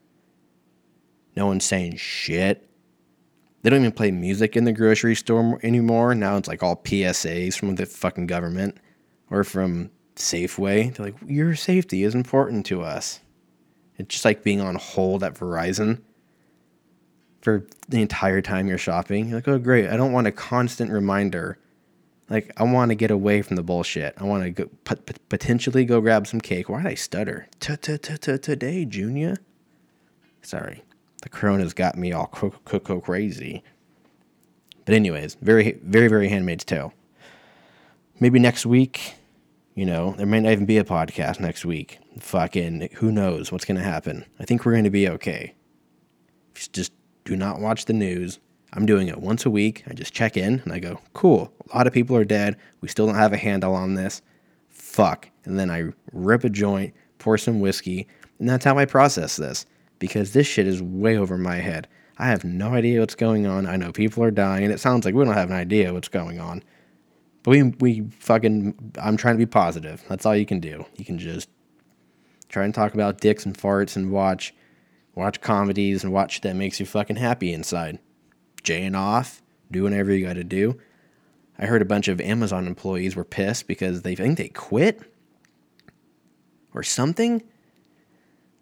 No 1.35 1.45
one's 1.45 1.63
saying 1.63 1.97
shit. 1.97 2.67
They 3.61 3.69
don't 3.69 3.81
even 3.81 3.91
play 3.91 4.09
music 4.09 4.57
in 4.57 4.63
the 4.63 4.73
grocery 4.73 5.15
store 5.15 5.59
anymore. 5.61 6.15
Now 6.15 6.37
it's 6.37 6.47
like 6.47 6.63
all 6.63 6.77
PSAs 6.77 7.57
from 7.57 7.75
the 7.75 7.85
fucking 7.85 8.25
government 8.25 8.77
or 9.29 9.43
from 9.43 9.91
Safeway. 10.15 10.95
They're 10.95 11.05
like, 11.05 11.15
your 11.27 11.55
safety 11.55 12.03
is 12.03 12.15
important 12.15 12.65
to 12.67 12.81
us. 12.81 13.19
It's 14.01 14.15
just 14.15 14.25
like 14.25 14.43
being 14.43 14.61
on 14.61 14.75
hold 14.75 15.23
at 15.23 15.35
Verizon 15.35 16.01
for 17.41 17.65
the 17.87 18.01
entire 18.01 18.41
time 18.41 18.67
you're 18.67 18.77
shopping. 18.77 19.29
You're 19.29 19.37
like, 19.37 19.47
oh, 19.47 19.59
great. 19.59 19.89
I 19.89 19.97
don't 19.97 20.11
want 20.11 20.27
a 20.27 20.31
constant 20.31 20.91
reminder. 20.91 21.57
Like, 22.29 22.51
I 22.57 22.63
want 22.63 22.89
to 22.89 22.95
get 22.95 23.11
away 23.11 23.41
from 23.41 23.57
the 23.57 23.63
bullshit. 23.63 24.15
I 24.17 24.23
want 24.23 24.43
to 24.43 24.49
go, 24.51 24.69
potentially 25.29 25.85
go 25.85 26.01
grab 26.01 26.27
some 26.27 26.41
cake. 26.41 26.69
Why 26.69 26.81
did 26.81 26.91
I 26.91 26.95
stutter? 26.95 27.47
Today, 27.59 28.85
Junior. 28.85 29.37
Sorry. 30.41 30.83
The 31.21 31.29
corona's 31.29 31.73
got 31.73 31.97
me 31.97 32.11
all 32.11 32.27
crazy. 32.27 33.63
But, 34.85 34.95
anyways, 34.95 35.35
very, 35.41 35.79
very, 35.83 36.07
very 36.07 36.29
Handmaid's 36.29 36.63
Tale. 36.63 36.93
Maybe 38.19 38.39
next 38.39 38.65
week, 38.65 39.15
you 39.75 39.85
know, 39.85 40.13
there 40.17 40.25
may 40.25 40.39
not 40.39 40.51
even 40.51 40.65
be 40.65 40.77
a 40.77 40.83
podcast 40.83 41.39
next 41.39 41.65
week. 41.65 41.99
Fucking, 42.19 42.89
who 42.95 43.11
knows 43.11 43.51
what's 43.51 43.65
going 43.65 43.77
to 43.77 43.83
happen. 43.83 44.25
I 44.39 44.45
think 44.45 44.65
we're 44.65 44.73
going 44.73 44.83
to 44.83 44.89
be 44.89 45.07
okay. 45.09 45.55
Just 46.53 46.91
do 47.23 47.35
not 47.35 47.59
watch 47.59 47.85
the 47.85 47.93
news. 47.93 48.39
I'm 48.73 48.85
doing 48.85 49.07
it 49.07 49.21
once 49.21 49.45
a 49.45 49.49
week. 49.49 49.83
I 49.87 49.93
just 49.93 50.13
check 50.13 50.37
in 50.37 50.61
and 50.63 50.73
I 50.73 50.79
go, 50.79 50.99
cool. 51.13 51.53
A 51.71 51.77
lot 51.77 51.87
of 51.87 51.93
people 51.93 52.15
are 52.15 52.25
dead. 52.25 52.57
We 52.81 52.87
still 52.87 53.05
don't 53.05 53.15
have 53.15 53.33
a 53.33 53.37
handle 53.37 53.75
on 53.75 53.95
this. 53.95 54.21
Fuck. 54.69 55.29
And 55.45 55.57
then 55.57 55.69
I 55.69 55.91
rip 56.11 56.43
a 56.43 56.49
joint, 56.49 56.93
pour 57.17 57.37
some 57.37 57.59
whiskey, 57.59 58.07
and 58.39 58.49
that's 58.49 58.65
how 58.65 58.77
I 58.77 58.85
process 58.85 59.35
this 59.37 59.65
because 59.99 60.33
this 60.33 60.47
shit 60.47 60.67
is 60.67 60.81
way 60.81 61.17
over 61.17 61.37
my 61.37 61.55
head. 61.57 61.87
I 62.17 62.27
have 62.27 62.43
no 62.43 62.73
idea 62.73 62.99
what's 62.99 63.15
going 63.15 63.47
on. 63.47 63.65
I 63.65 63.77
know 63.77 63.91
people 63.91 64.23
are 64.23 64.31
dying. 64.31 64.63
And 64.63 64.73
it 64.73 64.79
sounds 64.79 65.05
like 65.05 65.15
we 65.15 65.23
don't 65.23 65.33
have 65.33 65.49
an 65.49 65.55
idea 65.55 65.93
what's 65.93 66.07
going 66.07 66.39
on. 66.39 66.63
But 67.43 67.51
we, 67.51 67.63
we 67.63 68.01
fucking, 68.19 68.93
I'm 69.01 69.17
trying 69.17 69.35
to 69.35 69.39
be 69.39 69.47
positive. 69.47 70.03
That's 70.07 70.25
all 70.25 70.35
you 70.35 70.45
can 70.45 70.59
do. 70.59 70.85
You 70.95 71.05
can 71.05 71.17
just 71.17 71.49
try 72.49 72.65
and 72.65 72.73
talk 72.73 72.93
about 72.93 73.19
dicks 73.19 73.45
and 73.45 73.57
farts 73.57 73.95
and 73.95 74.11
watch 74.11 74.53
watch 75.15 75.41
comedies 75.41 76.03
and 76.03 76.13
watch 76.13 76.41
that 76.41 76.55
makes 76.55 76.79
you 76.79 76.85
fucking 76.85 77.17
happy 77.17 77.53
inside. 77.53 77.99
Jaying 78.63 78.95
off, 78.95 79.41
do 79.69 79.83
whatever 79.83 80.13
you 80.13 80.25
got 80.25 80.33
to 80.33 80.43
do. 80.43 80.79
I 81.57 81.65
heard 81.65 81.81
a 81.81 81.85
bunch 81.85 82.07
of 82.07 82.21
Amazon 82.21 82.67
employees 82.67 83.15
were 83.15 83.23
pissed 83.23 83.67
because 83.67 84.01
they 84.01 84.15
think 84.15 84.37
they 84.37 84.49
quit 84.49 85.01
or 86.73 86.83
something. 86.83 87.43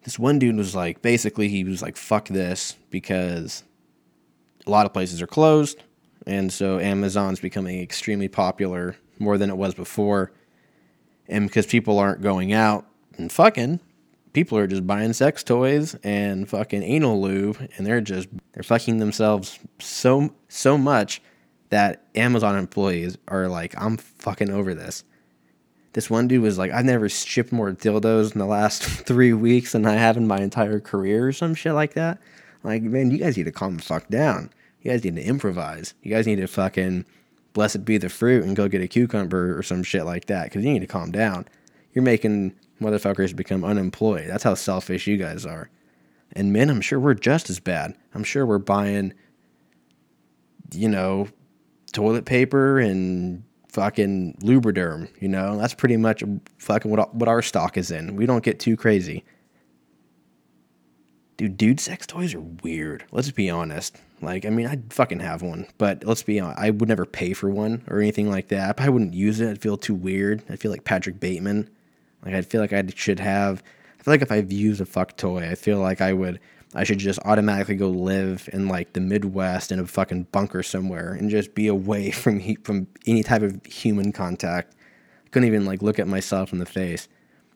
This 0.04 0.18
one 0.18 0.38
dude 0.38 0.56
was 0.56 0.74
like, 0.74 1.02
basically, 1.02 1.48
he 1.48 1.64
was 1.64 1.82
like, 1.82 1.96
fuck 1.96 2.28
this 2.28 2.76
because 2.90 3.64
a 4.66 4.70
lot 4.70 4.86
of 4.86 4.92
places 4.92 5.22
are 5.22 5.26
closed. 5.26 5.82
And 6.26 6.52
so 6.52 6.78
Amazon's 6.78 7.40
becoming 7.40 7.80
extremely 7.80 8.28
popular 8.28 8.96
more 9.18 9.38
than 9.38 9.50
it 9.50 9.56
was 9.56 9.74
before. 9.74 10.32
And 11.28 11.48
because 11.48 11.66
people 11.66 11.98
aren't 11.98 12.22
going 12.22 12.52
out 12.52 12.86
and 13.16 13.30
fucking, 13.30 13.80
people 14.32 14.58
are 14.58 14.66
just 14.66 14.86
buying 14.86 15.12
sex 15.12 15.42
toys 15.42 15.94
and 16.02 16.48
fucking 16.48 16.82
anal 16.82 17.20
lube 17.20 17.68
and 17.76 17.86
they're 17.86 18.00
just 18.00 18.28
they're 18.52 18.62
fucking 18.62 18.98
themselves 18.98 19.58
so 19.78 20.34
so 20.48 20.78
much 20.78 21.20
that 21.70 22.04
Amazon 22.14 22.56
employees 22.56 23.16
are 23.28 23.48
like, 23.48 23.80
I'm 23.80 23.96
fucking 23.96 24.50
over 24.50 24.74
this. 24.74 25.04
This 25.92 26.10
one 26.10 26.28
dude 26.28 26.42
was 26.42 26.58
like, 26.58 26.70
I've 26.70 26.84
never 26.84 27.08
shipped 27.08 27.52
more 27.52 27.72
dildos 27.72 28.32
in 28.32 28.38
the 28.38 28.46
last 28.46 28.82
three 29.06 29.32
weeks 29.32 29.72
than 29.72 29.86
I 29.86 29.94
have 29.94 30.16
in 30.16 30.26
my 30.26 30.38
entire 30.40 30.80
career 30.80 31.28
or 31.28 31.32
some 31.32 31.54
shit 31.54 31.72
like 31.72 31.94
that. 31.94 32.18
Like, 32.62 32.82
man, 32.82 33.10
you 33.10 33.18
guys 33.18 33.36
need 33.36 33.44
to 33.44 33.52
calm 33.52 33.76
the 33.76 33.82
fuck 33.82 34.08
down. 34.08 34.50
You 34.82 34.90
guys 34.90 35.04
need 35.04 35.16
to 35.16 35.22
improvise. 35.22 35.94
You 36.02 36.10
guys 36.12 36.26
need 36.26 36.36
to 36.36 36.46
fucking 36.46 37.04
blessed 37.52 37.84
be 37.84 37.98
the 37.98 38.08
fruit 38.08 38.44
and 38.44 38.56
go 38.56 38.68
get 38.68 38.80
a 38.80 38.88
cucumber 38.88 39.58
or 39.58 39.62
some 39.62 39.82
shit 39.82 40.04
like 40.04 40.26
that 40.26 40.44
because 40.44 40.64
you 40.64 40.72
need 40.72 40.80
to 40.80 40.86
calm 40.86 41.10
down. 41.10 41.46
You're 41.92 42.04
making 42.04 42.54
motherfuckers 42.80 43.34
become 43.34 43.64
unemployed. 43.64 44.28
That's 44.28 44.44
how 44.44 44.54
selfish 44.54 45.06
you 45.06 45.16
guys 45.16 45.44
are. 45.44 45.70
And 46.32 46.52
men, 46.52 46.70
I'm 46.70 46.80
sure 46.80 47.00
we're 47.00 47.14
just 47.14 47.50
as 47.50 47.58
bad. 47.58 47.96
I'm 48.14 48.24
sure 48.24 48.46
we're 48.46 48.58
buying, 48.58 49.12
you 50.72 50.88
know, 50.88 51.28
toilet 51.92 52.24
paper 52.24 52.78
and 52.78 53.42
fucking 53.68 54.38
Lubriderm. 54.42 55.08
You 55.20 55.28
know, 55.28 55.58
that's 55.58 55.74
pretty 55.74 55.96
much 55.96 56.22
fucking 56.58 56.90
what 56.90 57.14
what 57.14 57.28
our 57.28 57.42
stock 57.42 57.76
is 57.76 57.90
in. 57.90 58.16
We 58.16 58.26
don't 58.26 58.44
get 58.44 58.60
too 58.60 58.76
crazy. 58.76 59.24
Dude, 61.40 61.56
dude, 61.56 61.80
sex 61.80 62.06
toys 62.06 62.34
are 62.34 62.42
weird. 62.62 63.06
Let's 63.12 63.30
be 63.30 63.48
honest. 63.48 63.96
Like, 64.20 64.44
I 64.44 64.50
mean, 64.50 64.66
I'd 64.66 64.92
fucking 64.92 65.20
have 65.20 65.40
one, 65.40 65.66
but 65.78 66.04
let's 66.04 66.22
be 66.22 66.38
honest. 66.38 66.60
I 66.60 66.68
would 66.68 66.90
never 66.90 67.06
pay 67.06 67.32
for 67.32 67.48
one 67.48 67.82
or 67.88 67.98
anything 67.98 68.28
like 68.28 68.48
that. 68.48 68.78
I 68.78 68.90
wouldn't 68.90 69.14
use 69.14 69.40
it. 69.40 69.48
I'd 69.48 69.62
feel 69.62 69.78
too 69.78 69.94
weird. 69.94 70.42
I'd 70.50 70.60
feel 70.60 70.70
like 70.70 70.84
Patrick 70.84 71.18
Bateman 71.18 71.70
Like 72.22 72.34
I'd 72.34 72.44
feel 72.44 72.60
like 72.60 72.74
I 72.74 72.84
should 72.94 73.20
have. 73.20 73.62
I 73.98 74.02
feel 74.02 74.12
like 74.12 74.20
if 74.20 74.30
I've 74.30 74.52
used 74.52 74.82
a 74.82 74.84
fuck 74.84 75.16
toy, 75.16 75.48
I 75.48 75.54
feel 75.54 75.78
like 75.78 76.02
I 76.02 76.12
would. 76.12 76.40
I 76.74 76.84
should 76.84 76.98
just 76.98 77.18
automatically 77.24 77.76
go 77.76 77.88
live 77.88 78.46
in 78.52 78.68
like 78.68 78.92
the 78.92 79.00
Midwest 79.00 79.72
in 79.72 79.80
a 79.80 79.86
fucking 79.86 80.24
bunker 80.32 80.62
somewhere 80.62 81.14
and 81.14 81.30
just 81.30 81.54
be 81.54 81.68
away 81.68 82.10
from 82.10 82.38
he, 82.38 82.56
from 82.56 82.86
any 83.06 83.22
type 83.22 83.40
of 83.40 83.64
human 83.64 84.12
contact. 84.12 84.74
I 85.24 85.28
couldn't 85.30 85.48
even 85.48 85.64
like 85.64 85.80
look 85.80 85.98
at 85.98 86.06
myself 86.06 86.52
in 86.52 86.58
the 86.58 86.66
face. 86.66 87.08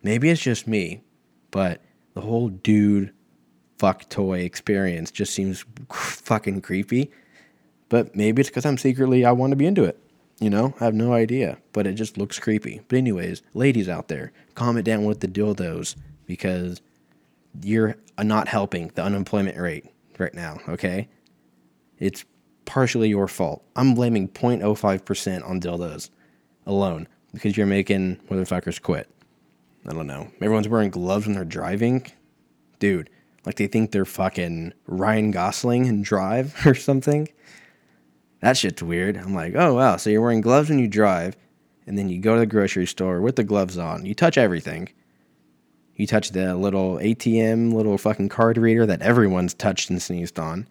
Maybe 0.03 0.31
it's 0.31 0.41
just 0.41 0.67
me, 0.67 1.03
but 1.51 1.83
the 2.15 2.23
whole 2.23 2.49
dude 2.49 3.13
fuck 3.85 4.09
toy 4.09 4.39
experience 4.39 5.11
just 5.11 5.35
seems 5.35 5.63
fucking 5.93 6.63
creepy. 6.63 7.11
But 7.91 8.17
maybe 8.17 8.41
it's 8.41 8.49
because 8.49 8.65
I'm 8.65 8.79
secretly 8.79 9.27
I 9.27 9.33
want 9.33 9.51
to 9.51 9.57
be 9.57 9.67
into 9.67 9.85
it. 9.85 9.99
You 10.41 10.49
know, 10.49 10.75
I 10.81 10.85
have 10.85 10.95
no 10.95 11.13
idea, 11.13 11.59
but 11.75 11.87
it 11.87 11.93
just 11.93 12.17
looks 12.17 12.39
creepy. 12.39 12.81
But 12.89 12.97
anyways, 12.97 13.43
ladies 13.53 13.87
out 13.87 14.09
there, 14.09 14.33
comment 14.55 14.87
down 14.87 15.05
with 15.05 15.21
the 15.21 15.29
dildos 15.29 15.97
because 16.25 16.81
you're 17.63 17.97
uh, 18.17 18.23
not 18.23 18.49
helping 18.49 18.89
the 18.95 19.03
unemployment 19.05 19.59
rate 19.59 19.85
right 20.19 20.33
now, 20.33 20.61
okay? 20.67 21.07
It's 21.99 22.25
partially 22.65 23.11
your 23.11 23.29
fault. 23.29 23.63
I'm 23.77 23.95
blaming 23.95 24.29
0.05% 24.29 25.47
on 25.47 25.61
dildos 25.61 26.09
alone 26.65 27.07
because 27.35 27.55
you're 27.59 27.67
making 27.67 28.17
motherfuckers 28.31 28.81
quit. 28.81 29.11
I 29.87 29.93
don't 29.93 30.07
know. 30.07 30.31
Everyone's 30.37 30.69
wearing 30.69 30.89
gloves 30.89 31.27
when 31.27 31.35
they're 31.35 31.45
driving. 31.45 32.07
Dude, 32.79 33.11
like 33.47 33.57
they 33.57 33.67
think 33.67 33.91
they're 33.91 34.05
fucking 34.05 34.73
Ryan 34.87 35.31
Gosling 35.31 35.87
and 35.87 36.05
drive 36.05 36.55
or 36.67 36.75
something. 36.75 37.29
That 38.41 38.57
shit's 38.57 38.83
weird. 38.83 39.17
I'm 39.17 39.35
like, 39.35 39.55
oh 39.57 39.75
wow, 39.75 39.97
so 39.97 40.11
you're 40.11 40.21
wearing 40.21 40.41
gloves 40.41 40.69
when 40.69 40.79
you 40.79 40.89
drive, 40.89 41.37
and 41.87 41.97
then 41.97 42.09
you 42.09 42.21
go 42.21 42.35
to 42.35 42.41
the 42.41 42.47
grocery 42.47 42.87
store 42.87 43.21
with 43.21 43.37
the 43.37 43.45
gloves 43.45 43.79
on. 43.79 44.05
You 44.05 44.15
touch 44.15 44.37
everything. 44.37 44.91
You 45.97 46.07
touch 46.07 46.31
the 46.31 46.55
little 46.57 46.97
ATM, 46.97 47.73
little 47.73 47.97
fucking 47.99 48.29
card 48.29 48.59
reader 48.59 48.85
that 48.87 49.03
everyone's 49.03 49.55
touched 49.55 49.91
and 49.91 50.03
sneezed 50.03 50.39
on. 50.39 50.67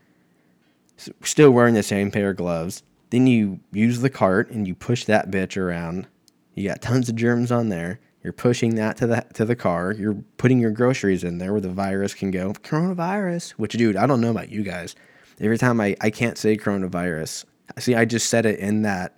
Still 1.24 1.52
wearing 1.52 1.74
the 1.74 1.84
same 1.84 2.12
pair 2.12 2.32
of 2.32 2.38
gloves. 2.38 2.84
Then 3.10 3.28
you 3.28 3.60
use 3.72 4.02
the 4.02 4.10
cart 4.10 4.50
and 4.52 4.68
you 4.68 4.76
push 4.76 5.06
that 5.06 5.32
bitch 5.32 5.56
around. 5.56 6.08
You 6.56 6.68
got 6.68 6.82
tons 6.82 7.10
of 7.10 7.16
germs 7.16 7.52
on 7.52 7.70
there. 7.70 8.00
You're 8.24 8.34
pushing 8.34 8.76
that 8.76 8.98
to 8.98 9.08
the 9.08 9.26
to 9.34 9.46
the 9.46 9.56
car. 9.56 9.92
You're 9.92 10.24
putting 10.38 10.60
your 10.60 10.72
groceries 10.72 11.24
in 11.24 11.40
there 11.40 11.52
where 11.52 11.62
the 11.62 11.70
virus 11.70 12.14
can 12.14 12.32
go. 12.32 12.54
Coronavirus. 12.54 13.52
Which 13.52 13.74
dude, 13.74 13.98
I 13.98 14.08
don't 14.08 14.22
know 14.22 14.32
about 14.32 14.50
you 14.50 14.64
guys. 14.64 14.96
Every 15.40 15.58
time 15.58 15.82
I, 15.82 15.96
I 16.00 16.10
can't 16.10 16.38
say 16.38 16.56
coronavirus. 16.56 17.46
See, 17.80 17.96
I 17.96 18.06
just 18.06 18.30
said 18.30 18.46
it 18.46 18.60
in 18.60 18.84
that 18.84 19.16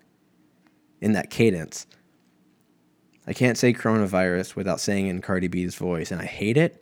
in 1.02 1.14
that 1.14 1.30
cadence. 1.30 1.86
I 3.28 3.34
can't 3.34 3.58
say 3.58 3.74
coronavirus 3.74 4.56
without 4.56 4.80
saying 4.80 5.08
in 5.08 5.22
Cardi 5.22 5.48
B's 5.48 5.76
voice, 5.76 6.12
and 6.12 6.22
I 6.22 6.26
hate 6.26 6.58
it. 6.58 6.82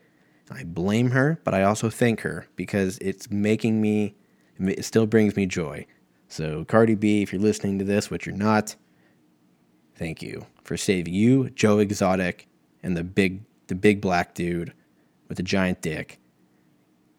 I 0.52 0.64
blame 0.64 1.12
her, 1.12 1.40
but 1.44 1.54
I 1.54 1.64
also 1.64 1.90
thank 1.90 2.22
her 2.22 2.48
because 2.56 2.98
it's 3.00 3.32
making 3.32 3.82
me, 3.82 4.16
it 4.60 4.84
still 4.84 5.06
brings 5.06 5.36
me 5.36 5.46
joy. 5.46 5.86
So, 6.28 6.66
Cardi 6.66 6.96
B, 6.96 7.22
if 7.22 7.32
you're 7.32 7.42
listening 7.42 7.80
to 7.80 7.86
this, 7.86 8.10
which 8.10 8.26
you're 8.26 8.36
not, 8.36 8.76
thank 9.96 10.22
you 10.22 10.46
for 10.64 10.78
saving 10.78 11.14
you, 11.14 11.50
Joe 11.52 11.80
Exotic, 11.80 12.48
and 12.82 12.96
the 12.96 13.04
big, 13.04 13.42
the 13.68 13.76
big 13.76 14.02
black 14.02 14.34
dude 14.34 14.74
with 15.28 15.38
the 15.38 15.44
giant 15.44 15.82
dick. 15.82 16.20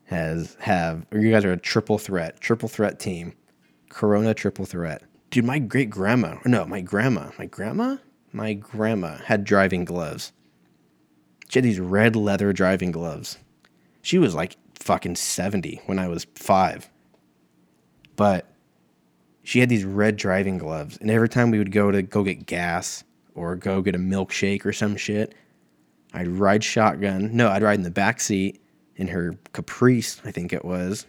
Has 0.09 0.57
have 0.61 1.07
or 1.11 1.19
you 1.19 1.33
guys 1.33 1.47
are 1.47 1.53
a 1.53 1.57
triple 1.57 1.97
threat, 1.97 2.39
triple 2.39 2.69
threat 2.69 3.01
team, 3.01 3.33
Corona 3.89 4.35
triple 4.35 4.67
threat. 4.67 5.03
Dude, 5.31 5.47
my 5.47 5.59
great 5.59 5.89
grandma, 5.89 6.37
or 6.45 6.49
no, 6.49 6.67
my 6.67 6.83
grandma, 6.83 7.31
my 7.39 7.47
grandma, 7.47 7.97
my 8.33 8.53
grandma 8.53 9.17
had 9.25 9.45
driving 9.45 9.85
gloves. 9.85 10.33
She 11.49 11.59
had 11.59 11.65
these 11.65 11.81
red 11.81 12.17
leather 12.17 12.53
driving 12.53 12.93
gloves. 12.93 13.39
She 14.03 14.19
was 14.19 14.35
like 14.35 14.57
fucking 14.79 15.17
70 15.17 15.81
when 15.87 15.99
I 15.99 16.09
was 16.09 16.27
five. 16.35 16.91
But 18.17 18.47
she 19.45 19.61
had 19.61 19.69
these 19.69 19.85
red 19.85 20.17
driving 20.17 20.59
gloves. 20.59 20.99
And 21.01 21.11
every 21.11 21.29
time 21.29 21.51
we 21.51 21.59
would 21.59 21.71
go 21.71 21.91
to 21.91 22.03
go 22.03 22.25
get 22.25 22.47
gas 22.47 23.05
or 23.35 23.55
go 23.55 23.83
get 23.83 23.95
a 23.95 23.99
milkshake 23.99 24.65
or 24.65 24.73
some 24.73 24.97
shit, 24.97 25.35
I'd 26.15 26.29
ride 26.29 26.65
shotgun. 26.65 27.37
No, 27.37 27.51
I'd 27.51 27.63
ride 27.63 27.79
in 27.79 27.83
the 27.83 27.91
back 27.91 28.21
seat 28.21 28.61
in 28.97 29.09
her 29.09 29.37
Caprice, 29.53 30.21
I 30.25 30.31
think 30.31 30.53
it 30.53 30.65
was. 30.65 31.07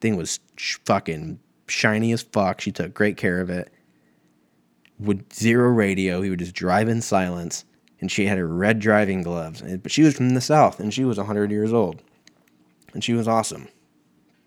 Thing 0.00 0.16
was 0.16 0.40
fucking 0.84 1.38
shiny 1.68 2.12
as 2.12 2.22
fuck. 2.22 2.60
She 2.60 2.72
took 2.72 2.94
great 2.94 3.16
care 3.16 3.40
of 3.40 3.48
it 3.48 3.72
with 4.98 5.32
zero 5.32 5.68
radio. 5.68 6.20
He 6.20 6.30
would 6.30 6.38
just 6.40 6.54
drive 6.54 6.88
in 6.88 7.00
silence. 7.00 7.64
And 8.00 8.10
she 8.10 8.26
had 8.26 8.38
her 8.38 8.46
red 8.46 8.80
driving 8.80 9.22
gloves. 9.22 9.62
But 9.62 9.92
she 9.92 10.02
was 10.02 10.16
from 10.16 10.30
the 10.30 10.40
South 10.40 10.80
and 10.80 10.92
she 10.92 11.04
was 11.04 11.18
100 11.18 11.50
years 11.50 11.72
old. 11.72 12.02
And 12.92 13.04
she 13.04 13.12
was 13.12 13.28
awesome. 13.28 13.68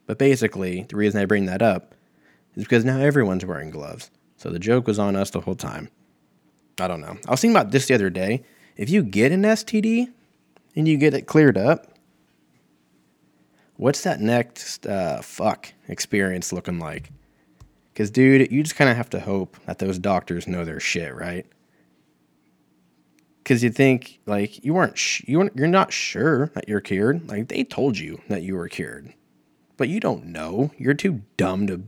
But 0.06 0.18
basically, 0.18 0.86
the 0.90 0.98
reason 0.98 1.22
I 1.22 1.26
bring 1.26 1.46
that 1.46 1.62
up 1.62 1.96
is 2.56 2.64
because 2.64 2.86
now 2.86 3.00
everyone's 3.00 3.46
wearing 3.46 3.70
gloves. 3.70 4.12
So 4.38 4.50
the 4.50 4.60
joke 4.60 4.88
was 4.88 5.00
on 5.00 5.16
us 5.16 5.30
the 5.30 5.42
whole 5.42 5.56
time. 5.56 5.90
I 6.80 6.88
don't 6.88 7.02
know. 7.02 7.18
I 7.28 7.32
was 7.32 7.42
thinking 7.42 7.56
about 7.56 7.72
this 7.72 7.88
the 7.88 7.94
other 7.94 8.10
day. 8.10 8.44
If 8.76 8.90
you 8.90 9.04
get 9.04 9.32
an 9.32 9.44
STD 9.44 10.12
and 10.76 10.88
you 10.88 10.98
get 10.98 11.14
it 11.14 11.28
cleared 11.28 11.58
up, 11.58 11.88
what's 13.76 14.04
that 14.04 14.20
next 14.20 14.88
uh, 14.88 15.22
fuck 15.22 15.74
experience 15.88 16.54
looking 16.54 16.80
like? 16.80 17.12
Because, 17.94 18.10
dude, 18.10 18.52
you 18.52 18.64
just 18.64 18.76
kind 18.76 18.90
of 18.90 18.98
have 18.98 19.10
to 19.12 19.20
hope 19.20 19.58
that 19.66 19.80
those 19.80 20.00
doctors 20.00 20.48
know 20.48 20.64
their 20.64 20.80
shit, 20.80 21.14
right? 21.14 21.46
Because 23.44 23.64
you 23.64 23.70
think 23.70 24.20
like 24.26 24.64
you 24.64 24.74
weren't 24.74 24.98
sh- 24.98 25.24
you 25.28 25.40
weren't, 25.40 25.56
you're 25.56 25.68
not 25.68 25.92
sure 25.92 26.48
that 26.54 26.70
you're 26.70 26.80
cured. 26.80 27.28
Like 27.28 27.48
they 27.48 27.64
told 27.64 27.98
you 27.98 28.22
that 28.30 28.44
you 28.44 28.56
were 28.56 28.70
cured, 28.70 29.14
but 29.78 29.90
you 29.90 30.00
don't 30.00 30.28
know. 30.28 30.72
You're 30.78 30.94
too 30.94 31.24
dumb 31.38 31.68
to 31.68 31.84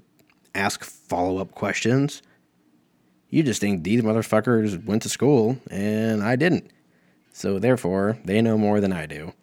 ask 0.56 0.84
follow 0.84 1.38
up 1.38 1.52
questions. 1.52 2.22
You 3.30 3.44
just 3.44 3.62
think 3.62 3.84
these 3.84 4.02
motherfuckers 4.02 4.84
went 4.86 5.02
to 5.04 5.10
school 5.10 5.58
and 5.72 6.24
I 6.24 6.36
didn't. 6.36 6.70
So 7.32 7.58
therefore, 7.58 8.18
they 8.24 8.42
know 8.42 8.58
more 8.58 8.80
than 8.80 8.94
I 8.94 9.08
do. 9.08 9.34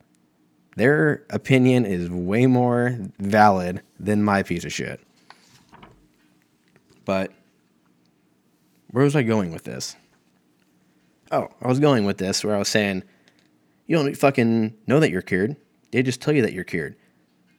Their 0.77 1.25
opinion 1.31 1.85
is 1.85 2.09
way 2.09 2.47
more 2.47 2.97
valid 3.19 3.83
than 3.99 4.23
my 4.23 4.43
piece 4.43 4.65
of 4.65 4.73
shit. 4.73 5.01
But 7.05 7.33
where 8.93 9.05
was 9.05 9.17
I 9.17 9.23
going 9.23 9.53
with 9.53 9.65
this? 9.65 9.97
Oh, 11.33 11.49
I 11.61 11.69
was 11.69 11.81
going 11.81 12.05
with 12.05 12.19
this 12.19 12.45
where 12.45 12.55
I 12.55 12.59
was 12.59 12.69
saying, 12.69 13.03
you 13.87 13.97
don't 13.97 14.17
fucking 14.17 14.77
know 14.87 15.01
that 15.01 15.11
you're 15.11 15.23
cured. 15.23 15.57
They 15.91 16.03
just 16.03 16.21
tell 16.21 16.35
you 16.35 16.43
that 16.43 16.53
you're 16.53 16.65
cured. 16.65 16.95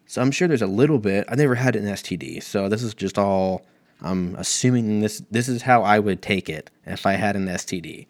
So 0.05 0.21
I'm 0.21 0.31
sure 0.31 0.47
there's 0.47 0.61
a 0.61 0.67
little 0.67 0.99
bit. 0.99 1.25
I 1.29 1.35
never 1.35 1.55
had 1.55 1.75
an 1.75 1.85
STD, 1.85 2.43
so 2.43 2.67
this 2.67 2.83
is 2.83 2.93
just 2.93 3.17
all. 3.17 3.65
I'm 4.01 4.35
assuming 4.35 4.99
this. 4.99 5.21
This 5.31 5.47
is 5.47 5.61
how 5.61 5.83
I 5.83 5.99
would 5.99 6.21
take 6.21 6.49
it 6.49 6.69
if 6.85 7.05
I 7.05 7.13
had 7.13 7.35
an 7.35 7.47
STD. 7.47 8.07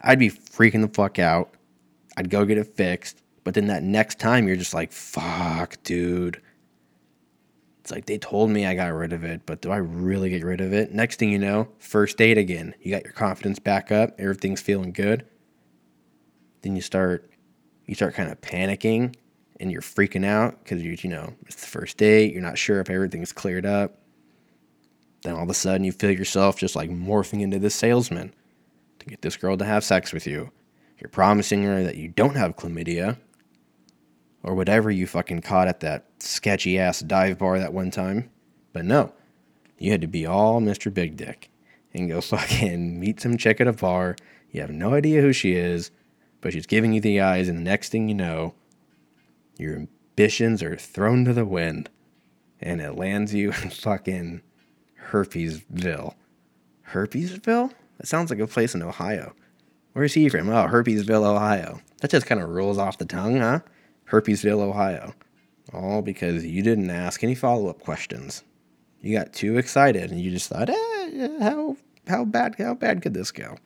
I'd 0.00 0.18
be 0.18 0.30
freaking 0.30 0.82
the 0.82 0.88
fuck 0.88 1.18
out. 1.18 1.54
I'd 2.16 2.30
go 2.30 2.44
get 2.44 2.58
it 2.58 2.76
fixed, 2.76 3.22
but 3.42 3.54
then 3.54 3.66
that 3.66 3.82
next 3.82 4.18
time 4.18 4.46
you're 4.46 4.56
just 4.56 4.74
like, 4.74 4.92
"Fuck, 4.92 5.82
dude." 5.82 6.40
It's 7.80 7.90
like 7.90 8.06
they 8.06 8.16
told 8.16 8.48
me 8.50 8.64
I 8.64 8.74
got 8.74 8.94
rid 8.94 9.12
of 9.12 9.24
it, 9.24 9.42
but 9.44 9.60
do 9.60 9.70
I 9.70 9.76
really 9.76 10.30
get 10.30 10.42
rid 10.42 10.62
of 10.62 10.72
it? 10.72 10.94
Next 10.94 11.18
thing 11.18 11.30
you 11.30 11.38
know, 11.38 11.68
first 11.78 12.16
date 12.16 12.38
again. 12.38 12.74
You 12.80 12.90
got 12.90 13.04
your 13.04 13.12
confidence 13.12 13.58
back 13.58 13.92
up, 13.92 14.18
everything's 14.18 14.62
feeling 14.62 14.90
good. 14.90 15.26
Then 16.62 16.76
you 16.76 16.82
start 16.82 17.30
you 17.86 17.94
start 17.94 18.14
kind 18.14 18.30
of 18.30 18.40
panicking 18.40 19.14
and 19.64 19.72
you're 19.72 19.80
freaking 19.80 20.26
out 20.26 20.62
because 20.62 20.82
you 20.82 20.96
you 21.00 21.10
know, 21.10 21.34
it's 21.46 21.56
the 21.56 21.66
first 21.66 21.96
date, 21.96 22.32
you're 22.32 22.42
not 22.42 22.58
sure 22.58 22.80
if 22.80 22.90
everything's 22.90 23.32
cleared 23.32 23.66
up. 23.66 23.98
Then 25.22 25.34
all 25.34 25.42
of 25.42 25.48
a 25.48 25.54
sudden 25.54 25.84
you 25.84 25.92
feel 25.92 26.10
yourself 26.10 26.58
just 26.58 26.76
like 26.76 26.90
morphing 26.90 27.40
into 27.40 27.58
this 27.58 27.74
salesman 27.74 28.34
to 28.98 29.06
get 29.06 29.22
this 29.22 29.38
girl 29.38 29.56
to 29.56 29.64
have 29.64 29.82
sex 29.82 30.12
with 30.12 30.26
you. 30.26 30.50
You're 31.00 31.08
promising 31.08 31.64
her 31.64 31.82
that 31.82 31.96
you 31.96 32.08
don't 32.08 32.36
have 32.36 32.56
chlamydia 32.56 33.16
or 34.42 34.54
whatever 34.54 34.90
you 34.90 35.06
fucking 35.06 35.40
caught 35.40 35.66
at 35.66 35.80
that 35.80 36.04
sketchy 36.18 36.78
ass 36.78 37.00
dive 37.00 37.38
bar 37.38 37.58
that 37.58 37.72
one 37.72 37.90
time. 37.90 38.30
But 38.74 38.84
no, 38.84 39.14
you 39.78 39.90
had 39.90 40.02
to 40.02 40.06
be 40.06 40.26
all 40.26 40.60
Mr. 40.60 40.92
Big 40.92 41.16
Dick 41.16 41.50
and 41.94 42.08
go 42.08 42.20
fucking 42.20 43.00
meet 43.00 43.18
some 43.18 43.38
chick 43.38 43.62
at 43.62 43.66
a 43.66 43.72
bar. 43.72 44.16
You 44.50 44.60
have 44.60 44.70
no 44.70 44.92
idea 44.92 45.22
who 45.22 45.32
she 45.32 45.54
is, 45.54 45.90
but 46.42 46.52
she's 46.52 46.66
giving 46.66 46.92
you 46.92 47.00
the 47.00 47.20
eyes, 47.20 47.48
and 47.48 47.56
the 47.56 47.62
next 47.62 47.88
thing 47.88 48.08
you 48.10 48.14
know, 48.14 48.54
your 49.58 49.76
ambitions 49.76 50.62
are 50.62 50.76
thrown 50.76 51.24
to 51.24 51.32
the 51.32 51.44
wind 51.44 51.90
and 52.60 52.80
it 52.80 52.96
lands 52.96 53.34
you 53.34 53.52
in 53.62 53.70
fucking 53.70 54.42
Herpesville. 55.10 56.14
Herpesville? 56.90 57.72
That 57.98 58.06
sounds 58.06 58.30
like 58.30 58.40
a 58.40 58.46
place 58.46 58.74
in 58.74 58.82
Ohio. 58.82 59.34
Where's 59.92 60.14
he 60.14 60.28
from? 60.28 60.48
Oh, 60.48 60.66
Herpesville, 60.66 61.24
Ohio. 61.24 61.80
That 62.00 62.10
just 62.10 62.26
kind 62.26 62.40
of 62.40 62.48
rolls 62.48 62.78
off 62.78 62.98
the 62.98 63.04
tongue, 63.04 63.38
huh? 63.38 63.60
Herpesville, 64.10 64.60
Ohio. 64.60 65.14
All 65.72 66.02
because 66.02 66.44
you 66.44 66.62
didn't 66.62 66.90
ask 66.90 67.22
any 67.22 67.34
follow 67.34 67.68
up 67.68 67.80
questions. 67.80 68.42
You 69.00 69.16
got 69.16 69.32
too 69.32 69.56
excited 69.58 70.10
and 70.10 70.20
you 70.20 70.30
just 70.30 70.48
thought, 70.48 70.70
eh, 70.70 71.28
how 71.40 71.76
how 72.06 72.24
bad 72.24 72.56
how 72.58 72.74
bad 72.74 73.02
could 73.02 73.14
this 73.14 73.30
go? 73.30 73.56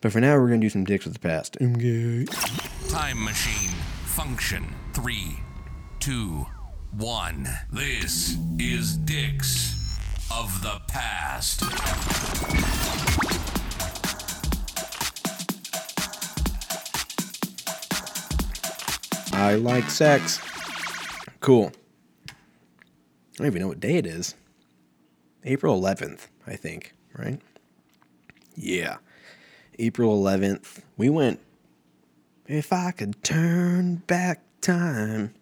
But 0.00 0.12
for 0.12 0.20
now, 0.20 0.38
we're 0.38 0.48
gonna 0.48 0.60
do 0.60 0.70
some 0.70 0.84
dicks 0.84 1.04
with 1.04 1.14
the 1.14 1.20
past. 1.20 1.56
I'm. 1.60 2.26
Time 2.88 3.24
machine 3.24 3.65
function. 4.16 4.74
Three, 4.94 5.40
two, 6.00 6.46
one. 6.92 7.46
This 7.70 8.34
is 8.58 8.96
Dicks 8.96 9.74
of 10.32 10.62
the 10.62 10.80
Past. 10.88 11.62
I 19.34 19.56
like 19.56 19.90
sex. 19.90 20.40
Cool. 21.40 21.70
I 22.30 22.32
don't 23.36 23.48
even 23.48 23.60
know 23.60 23.68
what 23.68 23.80
day 23.80 23.98
it 23.98 24.06
is. 24.06 24.34
April 25.44 25.78
11th, 25.78 26.28
I 26.46 26.56
think, 26.56 26.94
right? 27.18 27.38
Yeah. 28.54 28.96
April 29.78 30.18
11th. 30.18 30.80
We 30.96 31.10
went. 31.10 31.38
If 32.48 32.72
I 32.72 32.92
could 32.92 33.22
turn 33.24 33.96
back 34.06 34.42
time. 34.60 35.34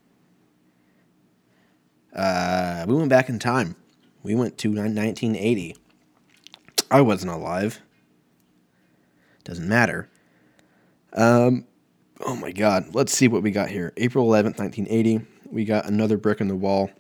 Uh, 2.15 2.85
we 2.87 2.95
went 2.95 3.09
back 3.09 3.29
in 3.29 3.39
time. 3.39 3.77
We 4.23 4.35
went 4.35 4.57
to 4.59 4.69
1980. 4.69 5.77
I 6.91 7.01
wasn't 7.01 7.33
alive. 7.33 7.81
Doesn't 9.43 9.69
matter. 9.69 10.09
Um, 11.13 11.67
oh 12.21 12.37
my 12.37 12.53
God. 12.53 12.95
Let's 12.95 13.13
see 13.13 13.29
what 13.29 13.43
we 13.43 13.51
got 13.51 13.69
here. 13.69 13.93
April 13.97 14.27
11th, 14.27 14.59
1980. 14.59 15.27
We 15.51 15.65
got 15.65 15.87
Another 15.87 16.17
Brick 16.17 16.41
in 16.41 16.49
the 16.49 16.57
Wall. 16.57 16.91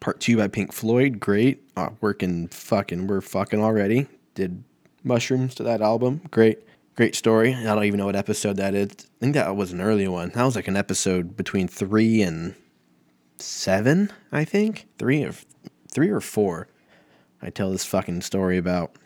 Part 0.00 0.20
two 0.20 0.36
by 0.36 0.48
Pink 0.48 0.72
Floyd. 0.72 1.20
Great. 1.20 1.62
Uh, 1.76 1.90
working 2.00 2.48
fucking. 2.48 3.06
We're 3.06 3.20
fucking 3.20 3.62
already. 3.62 4.06
Did 4.34 4.64
mushrooms 5.04 5.54
to 5.56 5.62
that 5.64 5.80
album. 5.80 6.22
Great. 6.30 6.60
Great 7.00 7.16
story. 7.16 7.54
I 7.54 7.62
don't 7.62 7.84
even 7.84 7.96
know 7.96 8.04
what 8.04 8.14
episode 8.14 8.58
that 8.58 8.74
is. 8.74 8.90
I 8.90 9.20
think 9.20 9.32
that 9.32 9.56
was 9.56 9.72
an 9.72 9.80
early 9.80 10.06
one. 10.06 10.32
That 10.34 10.44
was 10.44 10.54
like 10.54 10.68
an 10.68 10.76
episode 10.76 11.34
between 11.34 11.66
three 11.66 12.20
and 12.20 12.54
seven, 13.38 14.12
I 14.30 14.44
think. 14.44 14.86
Three 14.98 15.24
or 15.24 15.32
three 15.90 16.10
or 16.10 16.20
four. 16.20 16.68
I 17.40 17.48
tell 17.48 17.70
this 17.70 17.86
fucking 17.86 18.20
story 18.20 18.58
about 18.58 18.96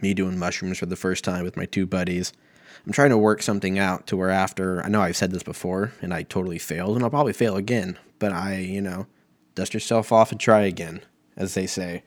me 0.00 0.14
doing 0.14 0.38
mushrooms 0.38 0.78
for 0.78 0.86
the 0.86 0.96
first 0.96 1.22
time 1.22 1.44
with 1.44 1.54
my 1.54 1.66
two 1.66 1.84
buddies. 1.84 2.32
I'm 2.86 2.94
trying 2.94 3.10
to 3.10 3.18
work 3.18 3.42
something 3.42 3.78
out 3.78 4.06
to 4.06 4.16
where 4.16 4.30
after 4.30 4.82
I 4.82 4.88
know 4.88 5.02
I've 5.02 5.14
said 5.14 5.32
this 5.32 5.42
before 5.42 5.92
and 6.00 6.14
I 6.14 6.22
totally 6.22 6.58
failed 6.58 6.96
and 6.96 7.04
I'll 7.04 7.10
probably 7.10 7.34
fail 7.34 7.56
again, 7.56 7.98
but 8.20 8.32
I, 8.32 8.56
you 8.56 8.80
know, 8.80 9.06
dust 9.54 9.74
yourself 9.74 10.12
off 10.12 10.32
and 10.32 10.40
try 10.40 10.62
again, 10.62 11.02
as 11.36 11.52
they 11.52 11.66
say. 11.66 12.04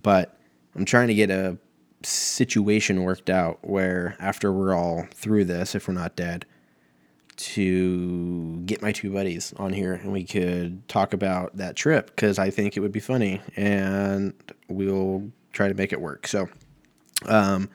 But 0.00 0.38
I'm 0.76 0.84
trying 0.84 1.08
to 1.08 1.14
get 1.14 1.32
a 1.32 1.58
situation 2.04 3.02
worked 3.02 3.30
out 3.30 3.58
where 3.62 4.16
after 4.18 4.52
we're 4.52 4.74
all 4.74 5.06
through 5.12 5.44
this, 5.44 5.74
if 5.74 5.88
we're 5.88 5.94
not 5.94 6.16
dead, 6.16 6.46
to 7.36 8.62
get 8.64 8.80
my 8.80 8.92
two 8.92 9.12
buddies 9.12 9.52
on 9.56 9.72
here 9.72 9.94
and 9.94 10.12
we 10.12 10.24
could 10.24 10.86
talk 10.88 11.12
about 11.12 11.56
that 11.56 11.76
trip 11.76 12.06
because 12.06 12.38
I 12.38 12.50
think 12.50 12.76
it 12.76 12.80
would 12.80 12.92
be 12.92 13.00
funny 13.00 13.40
and 13.56 14.32
we'll 14.68 15.30
try 15.52 15.68
to 15.68 15.74
make 15.74 15.92
it 15.92 16.00
work. 16.00 16.26
So, 16.28 16.48
um, 17.26 17.68